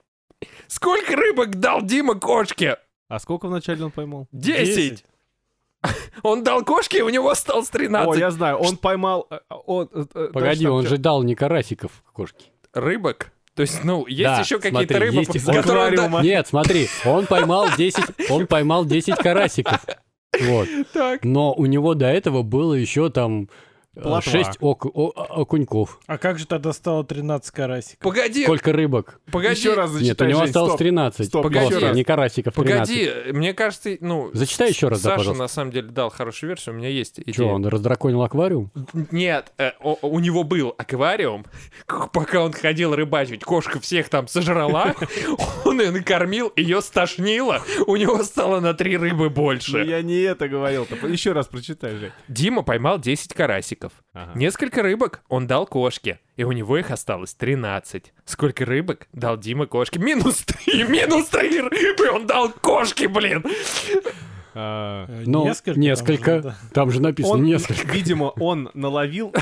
[0.68, 2.78] Сколько рыбок дал Дима кошке?
[3.08, 4.28] А сколько вначале он поймал?
[4.32, 5.04] Десять.
[6.24, 9.28] Он дал кошке, и у него осталось О, 13 я знаю, он поймал...
[9.30, 12.52] э, он, э, э, Погоди, точно, он же дал не карасиков кошки.
[12.74, 13.32] рыбок.
[13.56, 16.24] То есть, ну, есть Да, еще смотри, какие-то рыбы, есть которыми он.
[16.24, 19.86] Нет, смотри, он поймал 10, он поймал 10 карасиков.
[20.42, 20.68] Вот.
[20.94, 21.24] Так.
[21.24, 23.50] Но у него до этого было еще там
[24.04, 24.32] Плотва.
[24.32, 26.00] 6 окуньков.
[26.08, 28.00] А как же тогда стало 13 карасиков?
[28.00, 29.20] Погоди, Сколько рыбок?
[29.32, 30.80] погоди, Еще раз Нет, у зачитай, него Жень, осталось стоп.
[30.80, 31.28] 13.
[31.28, 31.76] Стоп, Погоди.
[31.76, 31.96] Раз.
[31.96, 32.88] Не карасиков, 13.
[32.88, 33.32] погоди.
[33.32, 34.30] Мне кажется, ну...
[34.34, 35.44] Зачитай еще раз, да, Саша, пожалуйста.
[35.44, 37.34] на самом деле, дал хорошую версию, у меня есть идея.
[37.34, 38.72] Че, он раздраконил аквариум?
[39.12, 41.46] Нет, э, о- у него был аквариум,
[42.14, 44.96] пока он ходил рыбачить, кошка всех там сожрала,
[45.66, 49.80] он ее накормил, ее стошнило, у него стало на три рыбы больше.
[49.84, 50.88] я не это говорил.
[51.08, 52.12] Еще раз прочитай, Жень.
[52.28, 53.89] Дима поймал 10 карасиков.
[54.14, 54.32] Ага.
[54.36, 58.14] Несколько рыбок он дал кошке, и у него их осталось 13.
[58.26, 60.00] Сколько рыбок дал Дима кошке?
[60.00, 63.44] Минус 3, минус 3 рыбы он дал кошке, блин.
[64.62, 66.36] А, Э, Ну, там несколько.
[66.36, 66.56] же, да.
[66.74, 67.88] Там же написано Он, несколько.
[67.88, 69.34] видимо, он наловил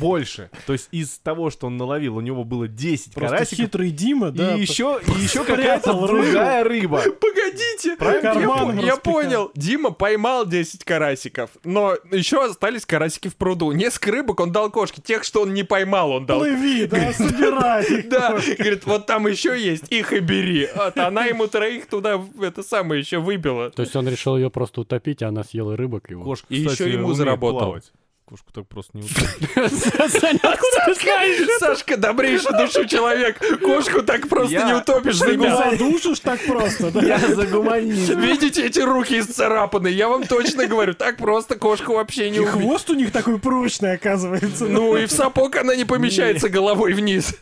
[0.00, 0.50] больше.
[0.66, 3.64] То есть из того, что он наловил, у него было 10 Просто карасиков.
[3.64, 4.54] хитрый Дима, да.
[4.54, 7.00] и еще, и еще какая-то другая рыба.
[7.20, 8.80] Погодите, Правильно?
[8.80, 13.72] я, я понял, Дима поймал 10 карасиков, но еще остались карасики в пруду.
[13.72, 16.40] Несколько рыбок он дал кошке, тех, что он не поймал, он дал.
[16.40, 18.02] Плыви, да, собирай.
[18.04, 20.68] Да, говорит, вот там еще есть, их и бери.
[20.96, 23.70] Она ему троих туда, это самое, еще выбила.
[23.70, 26.24] То есть он решил ее просто утопить, а она съела рыбок его.
[26.24, 27.58] Кошка, И кстати, еще ему заработал.
[27.58, 27.92] плавать.
[28.24, 29.50] Кошку так просто не утопить.
[31.60, 35.78] Сашка, добрейший душу человек, кошку так просто Я- не утопишь, Ты не ребят.
[35.78, 37.18] задушишь так просто, да?
[37.18, 38.18] за гуманизм.
[38.20, 39.88] Видите эти руки исцарапаны?
[39.88, 42.50] Я вам точно говорю, так просто кошку вообще не И убить.
[42.52, 44.66] хвост у них такой прочный, оказывается.
[44.66, 47.34] Ну и в сапог она не помещается головой вниз.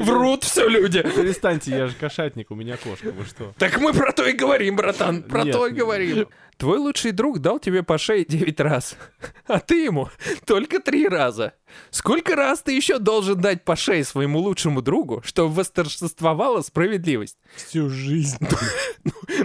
[0.00, 1.02] Врут все люди.
[1.02, 3.52] Перестаньте, я же кошатник, у меня кошка, вы что?
[3.58, 5.22] Так мы про то и говорим, братан.
[5.22, 6.26] Про то и говорим.
[6.56, 8.96] Твой лучший друг дал тебе по шее 9 раз,
[9.46, 10.08] а ты ему
[10.46, 11.54] только 3 раза.
[11.90, 17.38] Сколько раз ты еще должен дать по шее своему лучшему другу, чтобы восторжествовала справедливость?
[17.56, 18.38] Всю жизнь.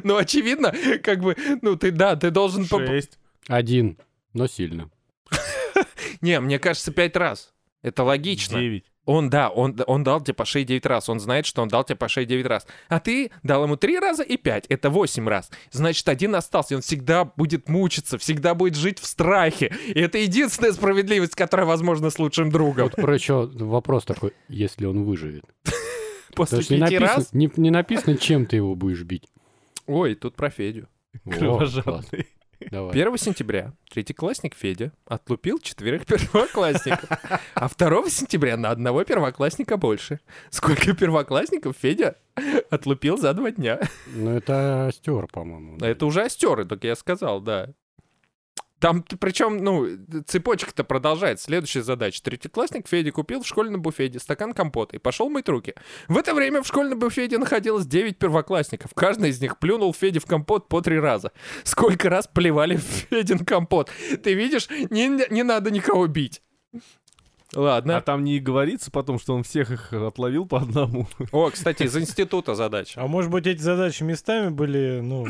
[0.04, 2.68] Ну, очевидно, как бы, ну, ты, да, ты должен...
[2.68, 3.18] поп- Шесть.
[3.48, 3.98] Один,
[4.34, 4.92] но сильно.
[6.22, 7.54] Не, мне кажется, 5 раз.
[7.84, 8.60] Это логично.
[8.60, 8.86] Девять.
[9.06, 11.08] Он, да, он, он дал тебе по шее 9 раз.
[11.08, 12.68] Он знает, что он дал тебе по шее 9 раз.
[12.90, 14.66] А ты дал ему 3 раза и 5.
[14.68, 15.50] Это 8 раз.
[15.72, 16.74] Значит, один остался.
[16.74, 19.74] И он всегда будет мучиться, всегда будет жить в страхе.
[19.88, 22.90] И это единственная справедливость, которая возможна с лучшим другом.
[22.90, 25.46] Вот про еще вопрос такой, если он выживет.
[26.36, 27.34] После что не 5 написано, раз...
[27.34, 29.24] не, не написано, чем ты его будешь бить.
[29.86, 30.90] Ой, тут про Федю.
[31.24, 32.28] Кровожадный.
[32.72, 32.92] Давай.
[32.92, 37.10] 1 сентября третьеклассник Федя отлупил четверых первоклассников,
[37.54, 40.20] а 2 сентября на одного первоклассника больше.
[40.50, 42.16] Сколько первоклассников Федя
[42.70, 43.80] отлупил за два дня?
[44.08, 45.78] Ну, это стер, по-моему.
[45.82, 47.70] А Это уже остеры, так я сказал, да.
[48.80, 49.88] Там, причем, ну,
[50.28, 51.46] цепочка-то продолжается.
[51.46, 52.22] Следующая задача.
[52.22, 55.74] Третьеклассник Федя купил в школьном буфете стакан компота и пошел мыть руки.
[56.08, 58.92] В это время в школьном буфете находилось 9 первоклассников.
[58.94, 61.32] Каждый из них плюнул Феде в компот по три раза.
[61.64, 63.90] Сколько раз плевали в Федин компот?
[64.24, 66.42] Ты видишь, не, не надо никого бить.
[67.56, 67.98] Ладно.
[67.98, 71.08] А там не говорится потом, что он всех их отловил по одному.
[71.32, 73.02] О, кстати, из института задача.
[73.02, 75.26] А может быть, эти задачи местами были, ну,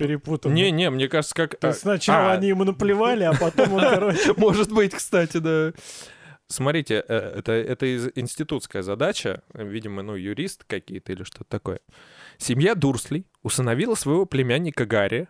[0.00, 0.54] перепутаны?
[0.54, 1.56] Не-не, мне кажется, как...
[1.56, 4.34] То есть сначала а, они ему наплевали, а потом он, короче...
[4.36, 5.72] Может быть, кстати, да.
[6.48, 11.80] Смотрите, э, это, это институтская задача, видимо, ну, юрист какие-то или что-то такое.
[12.38, 15.28] Семья Дурслей усыновила своего племянника Гарри.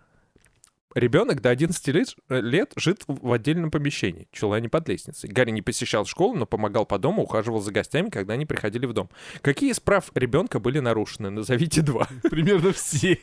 [0.95, 5.31] Ребенок до 11 лет, э, лет жит в отдельном помещении, чулане под лестницей.
[5.31, 8.93] Гарри не посещал школу, но помогал по дому, ухаживал за гостями, когда они приходили в
[8.93, 9.09] дом.
[9.41, 11.31] Какие из прав ребенка были нарушены?
[11.31, 12.09] Назовите два.
[12.31, 13.19] Примерно все.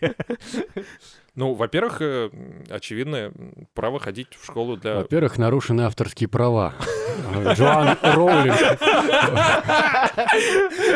[1.35, 2.29] Ну, во-первых, э,
[2.69, 3.33] очевидно,
[3.73, 4.95] право ходить в школу для...
[4.95, 6.73] Во-первых, нарушены авторские права.
[7.53, 8.55] Джоан Роулинг.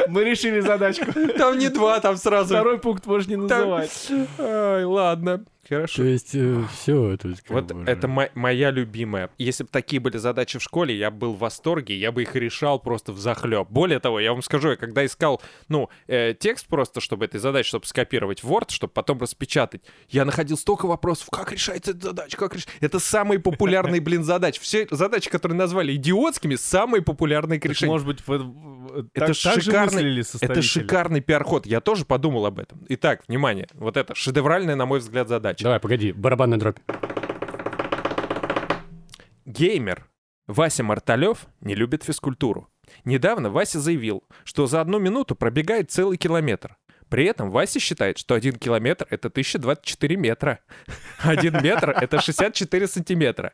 [0.07, 1.05] Мы решили задачку.
[1.37, 2.55] Там не два, там сразу...
[2.55, 4.09] Второй пункт можешь не называть.
[4.39, 5.43] Ай, ладно,
[5.75, 6.03] хорошо.
[6.03, 7.33] То есть все это...
[7.49, 9.29] Вот бы, это мо- моя любимая.
[9.37, 12.35] Если бы такие были задачи в школе, я бы был в восторге, я бы их
[12.35, 13.67] решал просто в захлеб.
[13.69, 17.67] Более того, я вам скажу, я когда искал, ну, э, текст просто, чтобы этой задачи,
[17.69, 22.37] чтобы скопировать в Word, чтобы потом распечатать, я находил столько вопросов, как решается эта задача,
[22.37, 22.69] как решать.
[22.81, 24.59] Это самые популярные, блин, задачи.
[24.61, 27.93] Все задачи, которые назвали идиотскими, самые популярные к решению.
[27.93, 30.03] Может быть, в- Это шикарный-
[30.41, 31.65] Это шикарный пиар-ход.
[31.65, 32.83] Я тоже подумал об этом.
[32.89, 35.60] Итак, внимание, вот это шедевральная, на мой взгляд, задача.
[35.61, 36.79] Давай, погоди, барабанная дробь.
[39.45, 40.07] Геймер
[40.47, 42.67] Вася Марталев не любит физкультуру.
[43.05, 46.77] Недавно Вася заявил, что за одну минуту пробегает целый километр.
[47.11, 50.59] При этом Вася считает, что 1 километр— это 1024 метра.
[51.19, 53.51] 1 метр— это 64 сантиметра.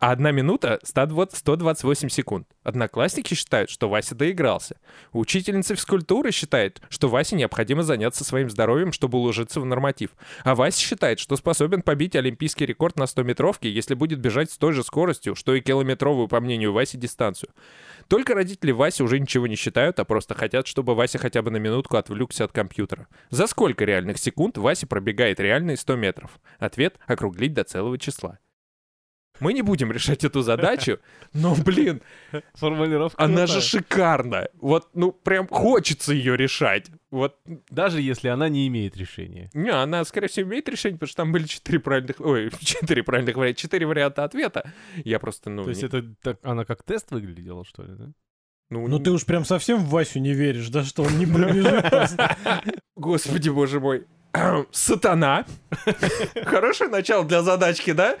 [0.00, 2.48] А 1 минута— 120 128 секунд.
[2.62, 4.80] Одноклассники считают, что Вася доигрался.
[5.12, 10.12] Учительница физкультуры считает, что Васе необходимо заняться своим здоровьем, чтобы уложиться в норматив.
[10.42, 14.72] А Вася считает, что способен побить олимпийский рекорд на 100-метровке, если будет бежать с той
[14.72, 17.50] же скоростью, что и километровую, по мнению Васи, дистанцию.
[18.08, 21.58] Только родители Васи уже ничего не считают, а просто хотят, чтобы Вася хотя бы на
[21.58, 22.85] минутку отвлекся от компьютера.
[23.30, 26.38] За сколько реальных секунд Вася пробегает реальные 100 метров?
[26.58, 28.38] Ответ— округлить до целого числа.
[29.38, 30.98] Мы не будем решать эту задачу,
[31.34, 32.00] но, блин,
[32.54, 33.46] Формулировка она крутая.
[33.48, 34.48] же шикарна.
[34.54, 36.86] Вот, ну, прям хочется ее решать.
[37.10, 37.36] Вот,
[37.68, 39.50] Даже если она не имеет решения.
[39.52, 43.36] не, она, скорее всего, имеет решение, потому что там были четыре правильных, ой, четыре правильных
[43.36, 44.72] варианта, четыре варианта ответа.
[45.04, 48.12] Я просто, ну, То есть не- это так, она как тест выглядела, что ли, да?
[48.70, 51.26] Ну, Ну не- ты уж прям совсем в Васю не веришь, да, что он не
[51.26, 52.36] пробежит просто.
[52.96, 54.04] Господи, боже мой.
[54.72, 55.46] Сатана.
[56.44, 58.14] Хорошее начало для задачки, да?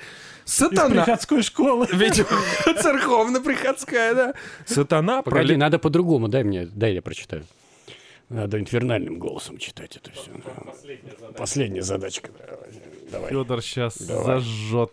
[0.44, 1.02] из Сатана.
[1.02, 1.88] приходской школы.
[1.92, 2.28] Видимо,
[2.80, 4.34] церковно-приходская, да?
[4.64, 7.44] Сатана Погоди, пролет- надо по-другому, дай мне, дай я прочитаю.
[8.28, 10.30] Надо инфернальным голосом читать это все.
[11.36, 12.30] Последняя задачка.
[13.10, 13.30] Давай.
[13.30, 14.24] Федор сейчас Давай.
[14.40, 14.92] зажжет.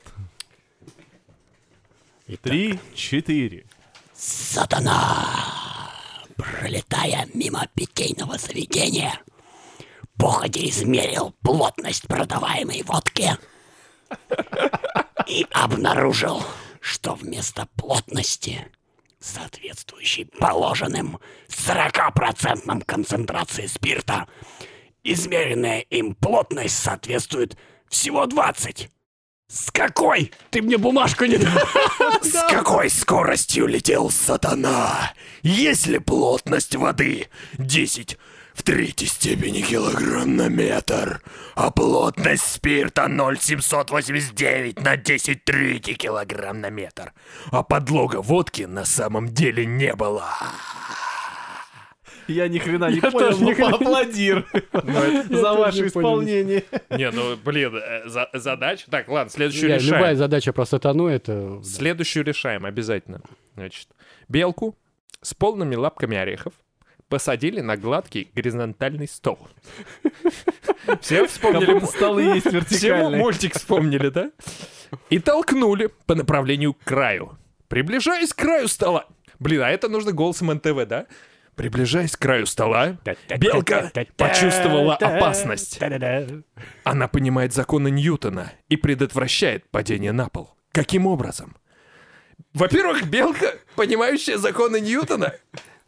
[2.27, 2.39] Итак.
[2.41, 3.65] Три, четыре.
[4.15, 5.42] Сатана,
[6.43, 9.19] пролетая мимо питейного заведения,
[10.17, 13.37] походе измерил плотность продаваемой водки
[15.27, 16.43] и обнаружил,
[16.79, 18.67] что вместо плотности,
[19.19, 24.27] соответствующей положенным 40% концентрации спирта,
[25.03, 27.57] измеренная им плотность соответствует
[27.89, 28.89] всего 20.
[29.53, 30.31] С какой?
[30.49, 31.53] Ты мне бумажку не дал.
[32.23, 35.13] С какой скоростью летел сатана?
[35.43, 37.27] Если плотность воды
[37.59, 38.17] 10
[38.55, 41.21] в третьей степени килограмм на метр,
[41.53, 47.13] а плотность спирта 0,789 на 10 третий килограмм на метр,
[47.51, 50.29] а подлога водки на самом деле не было.
[52.27, 54.45] Я ни хрена не понял, но поаплодирую
[55.29, 56.63] за ваше исполнение.
[56.89, 58.85] Не, ну, блин, э, за- задача.
[58.89, 59.93] Так, ладно, следующую решаем.
[59.95, 61.61] любая задача про сатану это...
[61.63, 63.21] Следующую решаем обязательно.
[63.55, 63.87] Значит,
[64.29, 64.77] белку
[65.21, 66.53] с полными лапками орехов
[67.09, 69.37] посадили на гладкий горизонтальный стол.
[71.01, 71.85] Все вспомнили?
[71.85, 73.21] столы есть Все вертикальные.
[73.21, 74.31] мультик вспомнили, да?
[75.09, 77.37] И толкнули по направлению к краю.
[77.67, 79.05] Приближаясь к краю стола.
[79.39, 81.05] Блин, а это нужно голосом НТВ, да?
[81.55, 82.97] Приближаясь к краю стола,
[83.37, 85.79] белка почувствовала опасность.
[86.83, 90.55] Она понимает законы Ньютона и предотвращает падение на пол.
[90.71, 91.55] Каким образом?
[92.53, 95.33] Во-первых, белка, понимающая законы Ньютона,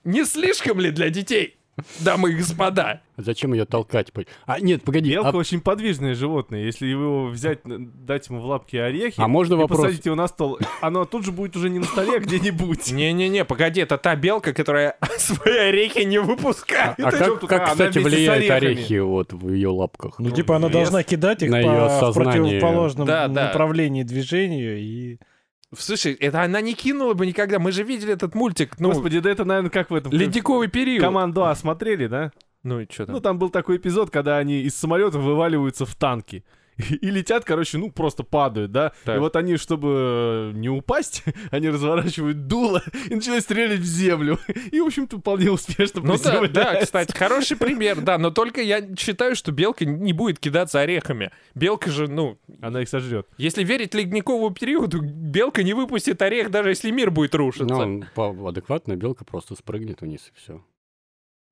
[0.04, 1.58] не слишком ли для детей,
[2.00, 3.02] дамы и господа?
[3.18, 4.12] Зачем ее толкать?
[4.46, 5.12] А, нет, погоди.
[5.12, 6.64] Белка а- очень подвижное животное.
[6.64, 9.80] Если его взять, дать ему в лапки орехи А можно и вопрос?
[9.82, 12.92] посадить его на стол, оно тут же будет уже не на столе, а где-нибудь.
[12.92, 17.00] Не-не-не, погоди, это та белка, которая свои орехи не выпускает.
[17.00, 20.20] А как, тут, как, а, она кстати, влияют орехи вот в ее лапках?
[20.20, 22.60] Ну, типа, она вес должна кидать их на по в сознание.
[22.60, 23.46] противоположном Да, да.
[23.46, 25.18] направлении движению и...
[25.80, 27.60] Слушай, это она не кинула бы никогда.
[27.60, 30.12] Мы же видели этот мультик, ну, Господи, да это, наверное, как в этом...
[30.12, 31.02] ледниковый период.
[31.02, 32.32] Команду А смотрели, да?
[32.64, 33.16] Ну и что там?
[33.16, 36.44] Ну, там был такой эпизод, когда они из самолета вываливаются в танки.
[37.02, 38.92] И летят, короче, ну, просто падают, да?
[39.04, 39.18] Так.
[39.18, 44.40] И вот они, чтобы э, не упасть, они разворачивают дуло и начинают стрелять в землю.
[44.72, 48.96] И, в общем-то, вполне успешно Ну да, да, кстати, хороший пример, да, но только я
[48.98, 51.32] считаю, что белка не будет кидаться орехами.
[51.54, 53.28] Белка же, ну, Она их сожрет.
[53.38, 57.86] если верить ледниковому периоду, белка не выпустит орех, даже если мир будет рушиться.
[57.86, 60.62] Ну, адекватная белка просто спрыгнет вниз и все.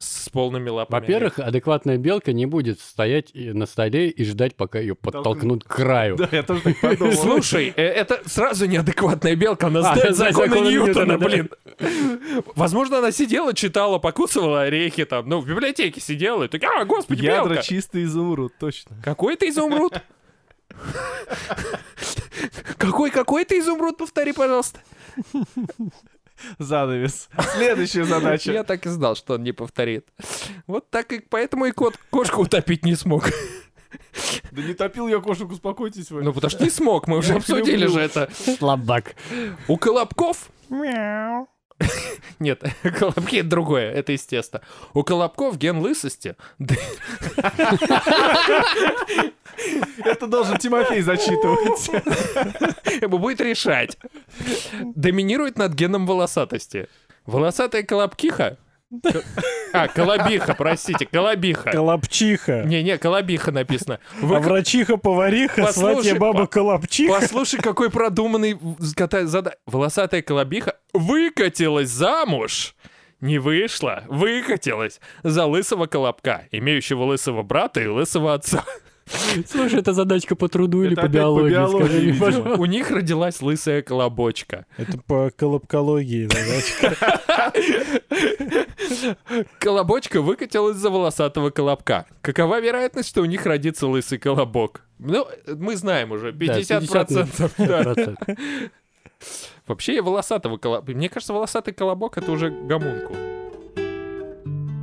[0.04, 1.00] С полными лапами.
[1.00, 6.18] Во-первых, адекватная белка не будет стоять на столе и ждать, пока ее подтолкнут к краю.
[6.18, 7.14] Да, я тоже так подумал.
[7.14, 11.50] Слушай, э, это сразу неадекватная белка, она А, знает знает законы Ньютона, блин.
[12.56, 17.24] Возможно, она сидела, читала, покусывала орехи там, ну, в библиотеке сидела, и такая, а, господи,
[17.24, 17.64] Ядра белка.
[17.64, 18.98] чистый изумруд, точно.
[19.04, 20.02] Какой ты изумруд?
[22.78, 24.80] Какой, какой ты изумруд, повтори, пожалуйста.
[26.60, 27.30] Занавес.
[27.56, 28.52] Следующая задача.
[28.52, 30.08] Я так и знал, что он не повторит.
[30.68, 33.30] Вот так и поэтому и кот кошку утопить не смог.
[34.52, 36.24] Да не топил я кошек, успокойтесь вы.
[36.24, 38.30] Ну, потому что не смог, мы уже обсудили же это.
[38.58, 39.16] Слабак.
[39.68, 40.50] У колобков...
[42.40, 42.64] Нет,
[42.98, 44.62] колобки это другое, это из теста.
[44.94, 46.36] У колобков ген лысости
[50.04, 51.90] Это должен Тимофей зачитывать.
[53.10, 53.98] будет решать.
[54.96, 56.88] Доминирует над геном волосатости.
[57.26, 58.58] Волосатая колобкиха
[59.74, 61.72] А, колобиха, простите, колобиха.
[61.72, 62.64] Колобчиха.
[62.64, 64.00] Не-не, колобиха написано.
[64.22, 67.20] А Вы- врачиха-повариха, Послушай, сватья баба Колобчиха.
[67.20, 68.58] Послушай, какой продуманный
[69.66, 72.76] Волосатая колобиха выкатилась замуж.
[73.20, 78.66] Не вышла, выкатилась за лысого колобка, имеющего лысого брата и лысого отца.
[79.48, 82.58] Слушай, это задачка по труду или по биологии?
[82.58, 84.66] У них родилась лысая колобочка.
[84.78, 87.54] Это по колобкологии задачка.
[89.60, 92.06] Колобочка выкатилась за волосатого колобка.
[92.22, 94.82] Какова вероятность, что у них родится лысый колобок?
[95.00, 97.52] Ну, мы знаем уже, 50%.
[97.58, 97.84] да.
[97.84, 98.20] Процент.
[99.68, 100.92] Вообще волосатого колобка.
[100.92, 103.16] Мне кажется, волосатый колобок это уже гомункул.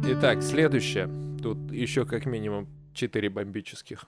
[0.05, 1.09] Итак, следующее.
[1.43, 2.68] Тут еще как минимум
[3.01, 4.05] 4 бомбических.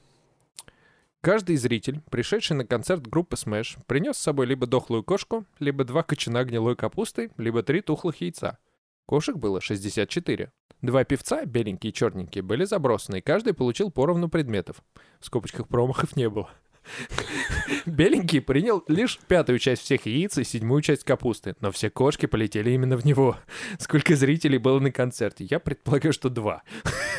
[1.22, 6.03] Каждый зритель, пришедший на концерт группы Smash, принес с собой либо дохлую кошку, либо два
[6.03, 8.59] кочана гнилой капусты, либо три тухлых яйца.
[9.07, 10.53] Кошек было 64.
[10.82, 14.82] Два певца, беленькие и черненькие, были забросаны, и каждый получил поровну предметов.
[15.20, 16.51] В скобочках промахов не было.
[17.87, 22.70] Беленький принял лишь пятую часть всех яиц и седьмую часть капусты, но все кошки полетели
[22.70, 23.37] именно в него.
[23.78, 25.45] Сколько зрителей было на концерте?
[25.45, 26.62] Я предполагаю, что два.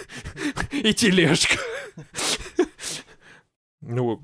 [0.72, 1.58] И тележка.
[3.82, 4.22] Ну,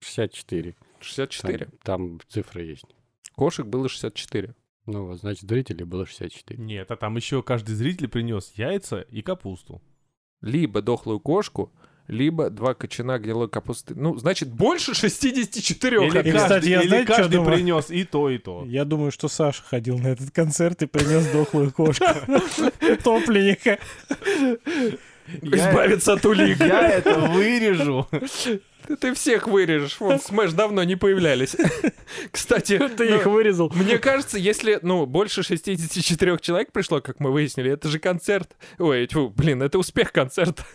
[0.00, 0.74] 64.
[1.00, 1.66] 64.
[1.66, 2.86] Там, там цифры есть.
[3.34, 4.54] Кошек было 64.
[4.86, 6.62] Ну, значит, зрителей было 64.
[6.62, 9.82] Нет, а там еще каждый зритель принес яйца и капусту.
[10.40, 11.72] Либо дохлую кошку,
[12.06, 13.94] либо два кочана гнилой капусты.
[13.94, 15.96] Ну, значит, больше 64.
[15.96, 17.54] Или И, кстати, каждый, я или знаете, что каждый думаю?
[17.54, 18.64] принес и то, и то.
[18.66, 22.04] Я думаю, что Саша ходил на этот концерт и принес дохлую кошку.
[23.02, 23.78] Топленника.
[25.42, 26.60] Избавиться от улик.
[26.60, 28.06] Я это вырежу.
[28.86, 29.98] Ты- Ты всех вырежешь.
[29.98, 31.56] Вон, Smash давно не появлялись.
[32.30, 33.72] Кстати, Ты ну, их вырезал.
[33.74, 38.54] Мне кажется, если, ну, больше 64 человек пришло, как мы выяснили, это же концерт.
[38.78, 40.66] Ой, тьфу, блин, это успех концерта.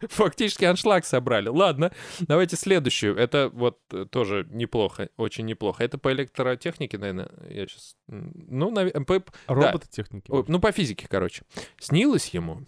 [0.08, 1.48] Фактически аншлаг собрали.
[1.48, 3.16] Ладно, давайте следующую.
[3.16, 5.84] Это вот э, тоже неплохо, очень неплохо.
[5.84, 7.96] Это по электротехнике, наверное, я сейчас...
[8.08, 10.30] Ну, наве- по- Робототехники.
[10.30, 11.42] ой, ну, по физике, короче.
[11.78, 12.62] Снилось ему,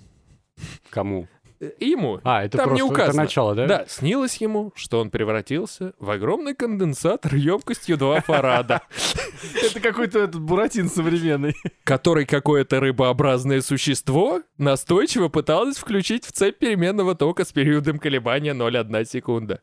[0.91, 1.29] Кому?
[1.81, 3.23] Ему, А, это Там не просто это указано.
[3.23, 3.67] начало, да?
[3.67, 8.83] да, снилось ему, что он превратился в огромный конденсатор емкостью 2 фарада.
[9.63, 11.55] Это какой-то этот Буратин современный.
[11.85, 19.05] который какое-то рыбообразное существо настойчиво пыталось включить в цепь переменного тока с периодом колебания 0,1
[19.05, 19.61] секунда.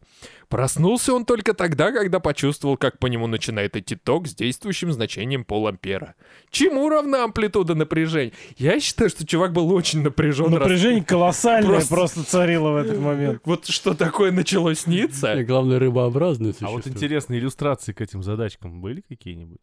[0.50, 5.46] Проснулся он только тогда, когда почувствовал, как по нему начинает идти ток с действующим значением
[5.46, 6.16] полампера.
[6.50, 8.34] Чему равна амплитуда напряжения?
[8.58, 10.46] Я считаю, что чувак был очень напряжен.
[10.48, 13.42] раз- Напряжение колоссальное Просто- царило в этот момент.
[13.46, 15.34] Вот что такое начало сниться?
[15.34, 16.92] И главное, рыбообразное А вот существо.
[16.92, 19.62] интересно, иллюстрации к этим задачкам были какие-нибудь?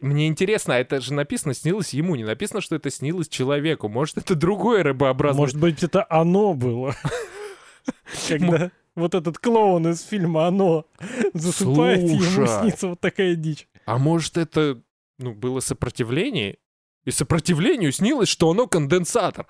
[0.00, 3.88] Мне интересно, а это же написано снилось ему, не написано, что это снилось человеку.
[3.88, 6.94] Может, это другое рыбообразное Может быть, это оно было.
[8.28, 10.86] Когда вот этот клоун из фильма «Оно»
[11.34, 13.68] засыпает, ему снится вот такая дичь.
[13.84, 14.82] А может, это
[15.18, 16.58] ну, было сопротивление?
[17.04, 19.46] И сопротивлению снилось, что оно конденсатор.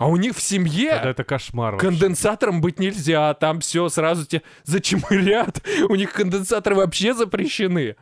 [0.00, 1.88] А у них в семье Тогда это кошмар вообще.
[1.90, 3.34] конденсатором быть нельзя.
[3.34, 5.60] Там все сразу тебе зачемырят.
[5.90, 7.96] У них конденсаторы вообще запрещены.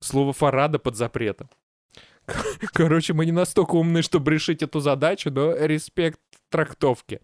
[0.00, 1.50] Слово Фарада под запретом.
[2.72, 6.18] Короче, мы не настолько умны, чтобы решить эту задачу, но респект
[6.48, 7.20] трактовке.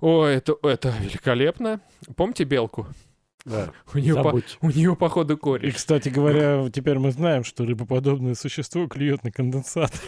[0.00, 1.82] Ой, это, это великолепно.
[2.16, 2.86] Помните белку?
[3.44, 5.70] Да, У нее, по, у нее походу И, корень.
[5.70, 10.00] кстати говоря, теперь мы знаем, что рыбоподобное существо клюет на конденсатор.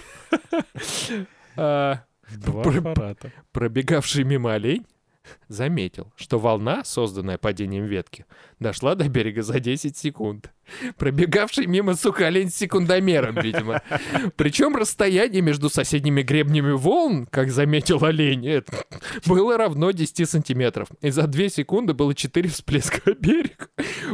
[2.34, 3.32] Два Пр- аппарата.
[3.52, 4.86] Пробегавший мимо олень
[5.48, 8.26] заметил, что волна, созданная падением ветки,
[8.60, 10.52] дошла до берега за 10 секунд.
[10.96, 13.82] Пробегавший мимо, сука, олень с секундомером, видимо.
[14.36, 18.72] Причем расстояние между соседними гребнями волн, как заметил олень, это
[19.26, 20.88] было равно 10 сантиметров.
[21.00, 23.70] И за 2 секунды было 4 всплеска берег.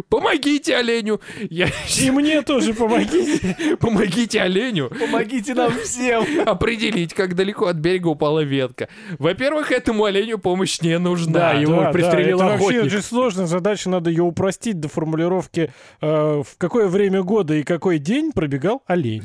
[0.09, 1.21] Помогите оленю!
[1.51, 1.69] Я...
[1.99, 3.77] И мне тоже помогите.
[3.81, 4.91] Помогите оленю!
[4.91, 6.25] Помогите нам всем!
[6.47, 8.89] определить, как далеко от берега упала ветка.
[9.19, 11.33] Во-первых, этому оленю помощь не нужна.
[11.33, 12.85] Да, его пристрелил это вообще охотник.
[12.85, 17.99] очень сложная задача, надо ее упростить до формулировки, э, в какое время года и какой
[17.99, 19.23] день пробегал олень.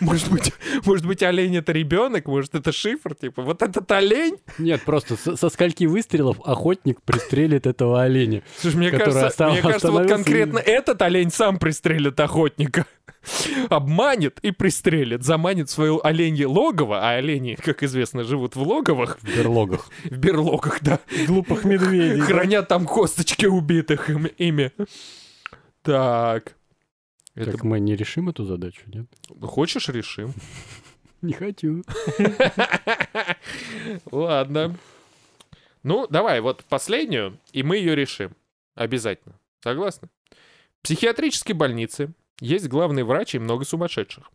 [0.00, 0.52] Может, быть,
[0.84, 4.36] может быть, олень это ребенок, может, это шифр, типа, вот этот олень.
[4.58, 8.42] Нет, просто со, скольки выстрелов охотник пристрелит этого оленя.
[8.58, 12.86] Слушай, мне кажется, мне кажется, вот конкретно этот олень сам пристрелит охотника.
[13.68, 19.36] Обманет и пристрелит, заманит свое оленье логово, а олени, как известно, живут в логовах, В
[19.36, 19.90] берлогах.
[20.04, 22.20] в берлогах, да, Глупых медведей.
[22.20, 24.72] хранят там косточки убитых им- ими.
[25.88, 26.54] Так.
[27.34, 27.52] Это...
[27.52, 29.06] Так мы не решим эту задачу, нет?
[29.40, 30.34] Хочешь, решим.
[31.22, 31.82] Не хочу.
[34.12, 34.76] Ладно.
[35.82, 38.36] Ну, давай, вот последнюю, и мы ее решим.
[38.74, 39.40] Обязательно.
[39.64, 40.10] Согласны?
[40.30, 44.30] В психиатрической больнице есть главный врач и много сумасшедших.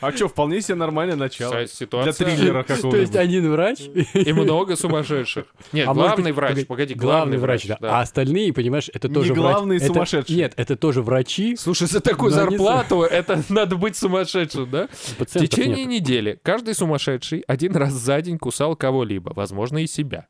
[0.00, 1.66] А что, вполне себе нормальное начало.
[1.66, 2.12] Ситуация...
[2.26, 3.16] Для триллера То есть какого-нибудь.
[3.16, 3.80] один врач...
[4.14, 5.46] И много сумасшедших.
[5.72, 7.76] Нет, А главный быть, врач, погоди, Главный врач, да.
[7.80, 10.36] А остальные, понимаешь, это Не тоже врач- главные это- сумасшедшие.
[10.36, 11.56] Нет, это тоже врачи.
[11.56, 14.88] Слушай, за такую зарплату это надо быть сумасшедшим, да?
[15.18, 15.88] В течение нет.
[16.02, 20.26] недели каждый сумасшедший один раз за день кусал кого-либо, возможно, и себя.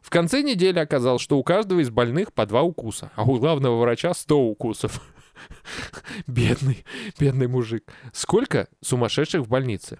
[0.00, 3.80] В конце недели оказалось, что у каждого из больных по два укуса, а у главного
[3.80, 5.00] врача 100 укусов.
[6.26, 6.84] Бедный,
[7.18, 7.92] бедный мужик.
[8.12, 9.98] Сколько сумасшедших в больнице?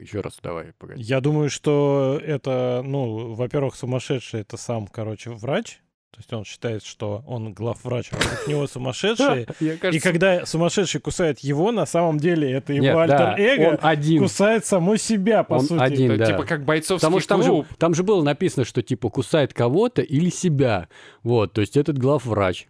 [0.00, 1.02] Еще раз давай, погоди.
[1.02, 5.80] Я думаю, что это, ну, во-первых, сумасшедший это сам, короче, врач.
[6.12, 9.46] То есть он считает, что он главврач, а вокруг него сумасшедший.
[9.60, 14.22] И когда сумасшедший кусает его, на самом деле это его альтер-эго один.
[14.22, 15.80] кусает само себя, по сути.
[15.80, 16.18] один.
[16.18, 16.26] да.
[16.26, 17.66] типа как бойцовский Потому что клуб.
[17.78, 20.88] там же было написано, что типа кусает кого-то или себя.
[21.22, 22.68] Вот, то есть этот главврач.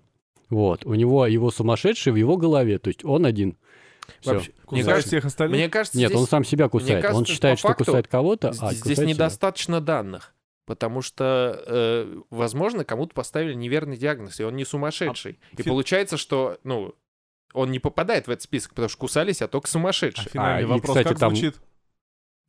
[0.53, 3.57] Вот, у него его сумасшедший в его голове, то есть он один.
[4.21, 4.35] Всё.
[4.35, 5.57] Вообще, Мне кажется, всех остальных?
[5.59, 7.01] Мне кажется, Нет, здесь, он сам себя кусает.
[7.01, 9.07] кажется, он считает, что факту кусает кого-то, а здесь, кусает себя.
[9.09, 10.35] недостаточно данных.
[10.67, 15.39] Потому что, э, возможно, кому-то поставили неверный диагноз, и он не сумасшедший.
[15.57, 16.95] и фи- получается, что, ну,
[17.55, 20.29] он не попадает в этот список, потому что кусались, а только А сумасшедшие.
[20.31, 21.57] финальный А, и, вопрос кстати, как там- звучит?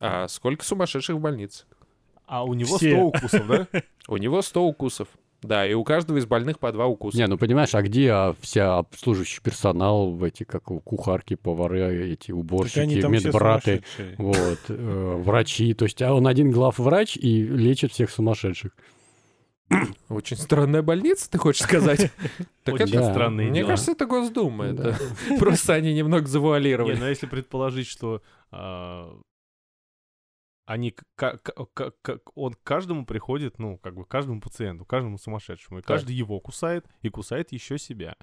[0.00, 1.64] А сколько сумасшедших в больнице?
[2.26, 2.90] А у него Все.
[2.90, 3.66] 100 укусов, да?
[4.08, 5.08] У него 100 укусов.
[5.44, 7.18] Да, и у каждого из больных по два укуса.
[7.18, 13.06] Не, ну понимаешь, а где а, вся обслуживающий персонал, эти, как кухарки, повары, эти уборщики,
[13.06, 13.82] медбраты,
[14.16, 15.74] вот, э, врачи.
[15.74, 18.72] То есть а он один главврач и лечит всех сумасшедших.
[20.08, 22.10] Очень странная больница, ты хочешь сказать?
[22.64, 23.10] Так Очень Да.
[23.12, 23.70] странные Мне дела.
[23.72, 24.72] кажется, это Госдума.
[24.72, 24.90] Да.
[24.90, 24.98] Это
[25.38, 26.96] просто они немного Не, завуалировали.
[26.96, 29.14] ну если предположить, что а,
[30.66, 31.40] они, к-
[32.34, 36.40] он к каждому приходит, ну, как бы к каждому пациенту, каждому сумасшедшему, и каждый его
[36.40, 38.16] кусает, и кусает еще себя.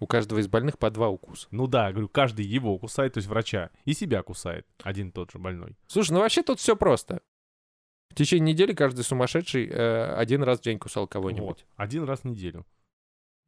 [0.00, 1.48] У каждого из больных по два укуса.
[1.50, 5.32] Ну да, говорю, каждый его кусает, то есть врача, и себя кусает, один и тот
[5.32, 5.76] же больной.
[5.86, 7.20] Слушай, ну вообще тут все просто.
[8.10, 11.46] В течение недели каждый сумасшедший э, один раз в день кусал кого-нибудь.
[11.46, 12.66] Вот, один раз в неделю.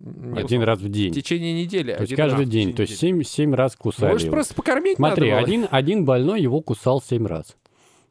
[0.01, 1.13] Нет, один раз в в день.
[1.13, 1.93] течение недели.
[1.95, 2.49] То есть каждый раз.
[2.49, 2.75] день.
[2.75, 4.35] То есть семь, семь раз кусали Может, его.
[4.37, 5.47] просто покормить Смотри, надо было?
[5.47, 7.57] один, один больной его кусал семь раз.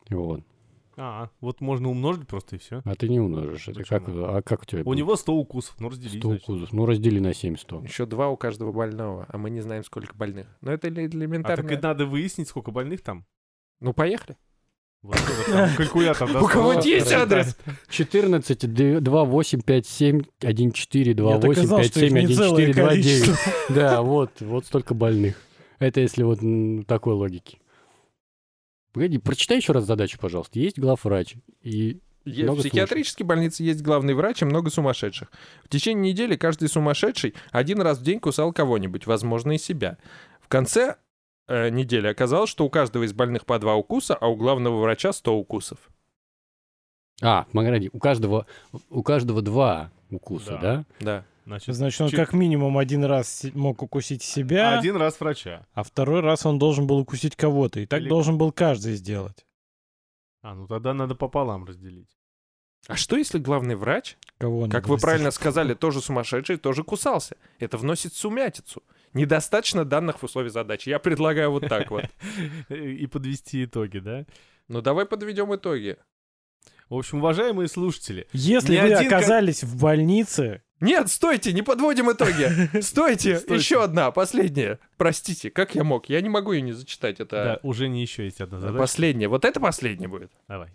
[0.09, 0.41] Вот.
[1.01, 2.81] А, вот можно умножить просто и все.
[2.83, 3.69] А ты не умножишь.
[3.69, 4.97] Это как, а как у тебя У будет?
[4.97, 6.43] него 100 укусов, ну разделить, 100 значит.
[6.49, 6.73] укусов.
[6.73, 7.81] Ну, раздели на 7 100.
[7.83, 10.47] Еще два у каждого больного, а мы не знаем, сколько больных.
[10.59, 11.69] Но это эле- А так элементарно.
[11.71, 13.25] и надо выяснить, сколько больных там.
[13.79, 14.35] Ну, поехали.
[15.01, 16.49] Вот это там калькулятор У достал.
[16.49, 17.57] кого-нибудь есть адрес?
[17.87, 22.17] 14, 2, 8, 5, 7, 1, 4, 2, Я 8, доказал, 5, что их 7,
[22.19, 23.03] не 1, целое 4, 2, 9.
[23.21, 23.51] количество.
[23.73, 25.35] Да, вот, вот столько больных.
[25.79, 26.39] Это если вот
[26.87, 27.59] такой логики.
[28.91, 30.59] Погоди, прочитай еще раз задачу, пожалуйста.
[30.59, 35.31] Есть главврач и много В психиатрической больнице есть главный врач и много сумасшедших.
[35.63, 39.97] В течение недели каждый сумасшедший один раз в день кусал кого-нибудь, возможно, и себя.
[40.41, 40.97] В конце
[41.47, 45.13] э, недели оказалось, что у каждого из больных по два укуса, а у главного врача
[45.13, 45.77] 100 укусов.
[47.21, 48.45] А, погоди, у каждого,
[48.89, 50.59] у каждого два укуса, Да.
[50.61, 50.85] да?
[50.99, 51.25] Да.
[51.49, 55.65] Значит, Значит, он чуть- как минимум один раз мог укусить себя, Один раз врача.
[55.73, 57.79] а второй раз он должен был укусить кого-то.
[57.79, 59.47] И так Или- должен был каждый сделать.
[60.43, 62.15] А, ну тогда надо пополам разделить.
[62.87, 67.35] А что если главный врач, Кого как вы правильно сказали, тоже сумасшедший, тоже кусался?
[67.57, 68.83] Это вносит сумятицу.
[69.13, 70.89] Недостаточно данных в условии задачи.
[70.89, 72.05] Я предлагаю вот так вот.
[72.69, 74.25] И подвести итоги, да?
[74.67, 75.97] Ну давай подведем итоги.
[76.89, 82.49] В общем, уважаемые слушатели, Если вы оказались в больнице, Нет, стойте, не подводим итоги.
[82.81, 84.79] Стойте, еще одна, последняя.
[84.97, 86.07] Простите, как я мог?
[86.09, 87.17] Я не могу ее не зачитать.
[87.17, 88.77] да, Это уже не еще есть одна задача.
[88.79, 89.27] последняя.
[89.27, 90.31] Вот это последняя будет.
[90.47, 90.69] Давай.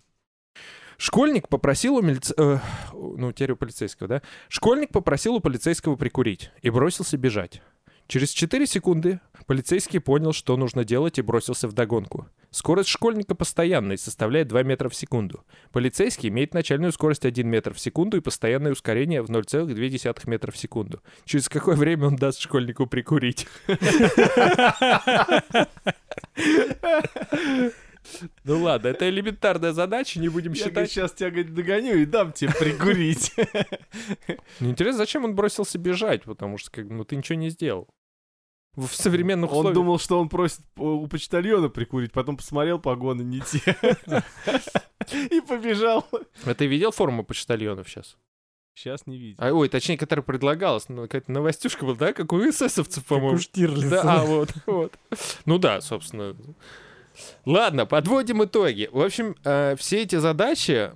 [0.97, 2.33] Школьник попросил у милиц...
[2.37, 2.59] э,
[2.93, 4.23] ну, теперь у полицейского, да?
[4.49, 7.63] Школьник попросил у полицейского прикурить и бросился бежать.
[8.07, 12.29] Через 4 секунды полицейский понял, что нужно делать, и бросился в догонку.
[12.51, 15.45] Скорость школьника постоянная и составляет 2 метра в секунду.
[15.73, 20.57] Полицейский имеет начальную скорость 1 метр в секунду и постоянное ускорение в 0,2 метра в
[20.57, 21.03] секунду.
[21.25, 23.47] Через какое время он даст школьнику прикурить?
[28.45, 30.91] Ну ладно, это элементарная задача, не будем Я считать.
[30.91, 33.33] сейчас тебя говорит, догоню и дам тебе прикурить.
[34.61, 37.89] Мне интересно, зачем он бросился бежать, потому что как, бы, ну, ты ничего не сделал.
[38.77, 39.75] В современных Он условиях...
[39.75, 43.77] думал, что он просит у почтальона прикурить, потом посмотрел, погоны не те.
[45.31, 46.07] И побежал.
[46.45, 48.17] А ты видел форму почтальонов сейчас?
[48.75, 49.37] Сейчас не видел.
[49.39, 53.15] А, ой, точнее, которая предлагалась, ну, какая-то новостюшка была, да, как у эсэсовцев, Как у
[53.15, 53.39] по-моему.
[53.39, 53.89] Штирлица.
[53.89, 54.93] Да, а, вот, вот.
[55.45, 56.35] Ну да, собственно.
[57.45, 58.89] Ладно, подводим итоги.
[58.91, 60.91] В общем, э, все эти задачи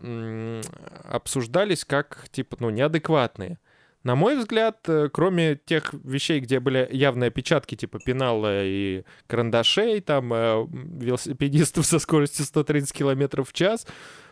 [1.08, 3.60] обсуждались как, типа, ну, неадекватные.
[4.08, 10.00] На мой взгляд, э, кроме тех вещей, где были явные опечатки, типа пенала и карандашей,
[10.00, 13.86] там, э, велосипедистов со скоростью 130 км в час,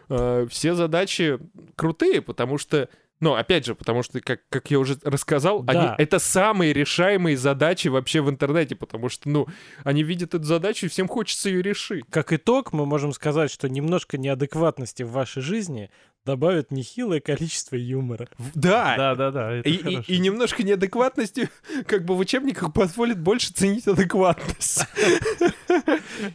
[0.08, 1.38] э, все задачи
[1.74, 2.88] крутые, потому что
[3.20, 5.72] ну, опять же, потому что, как, как я уже рассказал, Да.
[5.72, 9.46] они, это самые решаемые задачи вообще в интернете, потому что, ну,
[9.84, 12.04] они видят эту задачу, и всем хочется ее решить.
[12.10, 15.90] Как итог, мы можем сказать, что немножко неадекватности в вашей жизни
[16.26, 18.28] добавит нехилое количество юмора.
[18.54, 19.60] Да, Да, да, да.
[19.60, 21.48] И, и- и немножко неадекватности
[21.86, 24.84] как бы в учебниках позволит больше ценить адекватность.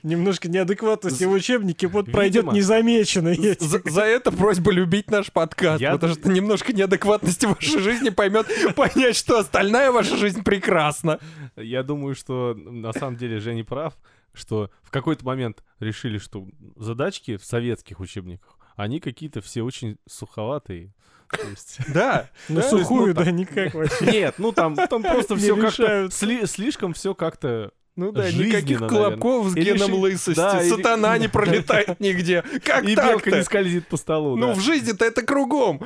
[0.03, 2.51] Немножко неадекватности в учебнике вот пройдет я
[3.59, 8.47] За, это просьба любить наш подкаст, Я потому что немножко неадекватности в вашей жизни поймет,
[8.75, 11.19] понять, что остальная ваша жизнь прекрасна.
[11.57, 13.97] Я думаю, что на самом деле Женя прав,
[14.33, 20.93] что в какой-то момент решили, что задачки в советских учебниках, они какие-то все очень суховатые.
[21.93, 22.29] Да.
[22.49, 24.05] Есть, сухую, ну, да, никак вообще.
[24.05, 27.71] Нет, ну там, просто все как-то слишком все как-то.
[27.97, 32.41] Ну да, Жизненно, никаких колобков с геном ши- лысости, да, сатана не пролетает нигде.
[32.63, 34.37] Как И белка не скользит по столу.
[34.37, 34.53] Ну, да.
[34.53, 35.85] в жизни-то это кругом.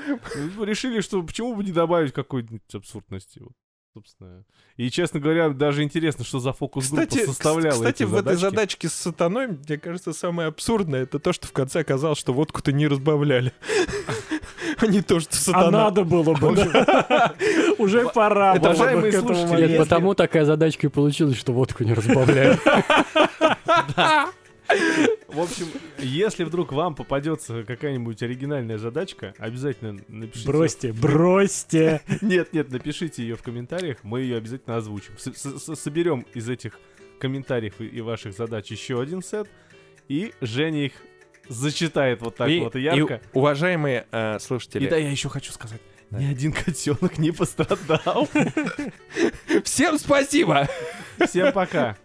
[0.55, 3.39] Ну, Решили, что почему бы не добавить какой-нибудь абсурдности.
[3.39, 3.53] Вот,
[3.95, 4.43] собственно.
[4.75, 8.41] И, честно говоря, даже интересно, что за фокус-группа Кстати, составляла кстати, эти в этой задачки.
[8.41, 12.71] задачке с сатаной, мне кажется, самое абсурдное, это то, что в конце оказалось, что водку-то
[12.71, 13.51] не разбавляли.
[14.77, 15.71] А не то, что А сатана.
[15.71, 16.49] надо было бы.
[17.77, 22.59] Уже пора уважаемые слушатели, потому такая задачка и получилась, что водку не разбавляют.
[25.27, 25.67] В общем,
[25.99, 30.47] если вдруг вам попадется какая-нибудь оригинальная задачка, обязательно напишите.
[30.47, 32.01] Бросьте, бросьте.
[32.21, 35.13] Нет, нет, напишите ее в комментариях, мы ее обязательно озвучим.
[35.17, 36.79] Соберем из этих
[37.19, 39.47] комментариев и, и ваших задач еще один сет,
[40.07, 40.93] и Женя их
[41.49, 43.21] зачитает вот так И- вот и, ярко.
[43.33, 48.27] уважаемые э, слушатели, И да, я еще хочу сказать, ни один котенок не пострадал.
[49.63, 50.67] всем спасибо!
[51.27, 51.97] Всем пока.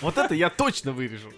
[0.00, 1.32] Вот это я точно вырежу.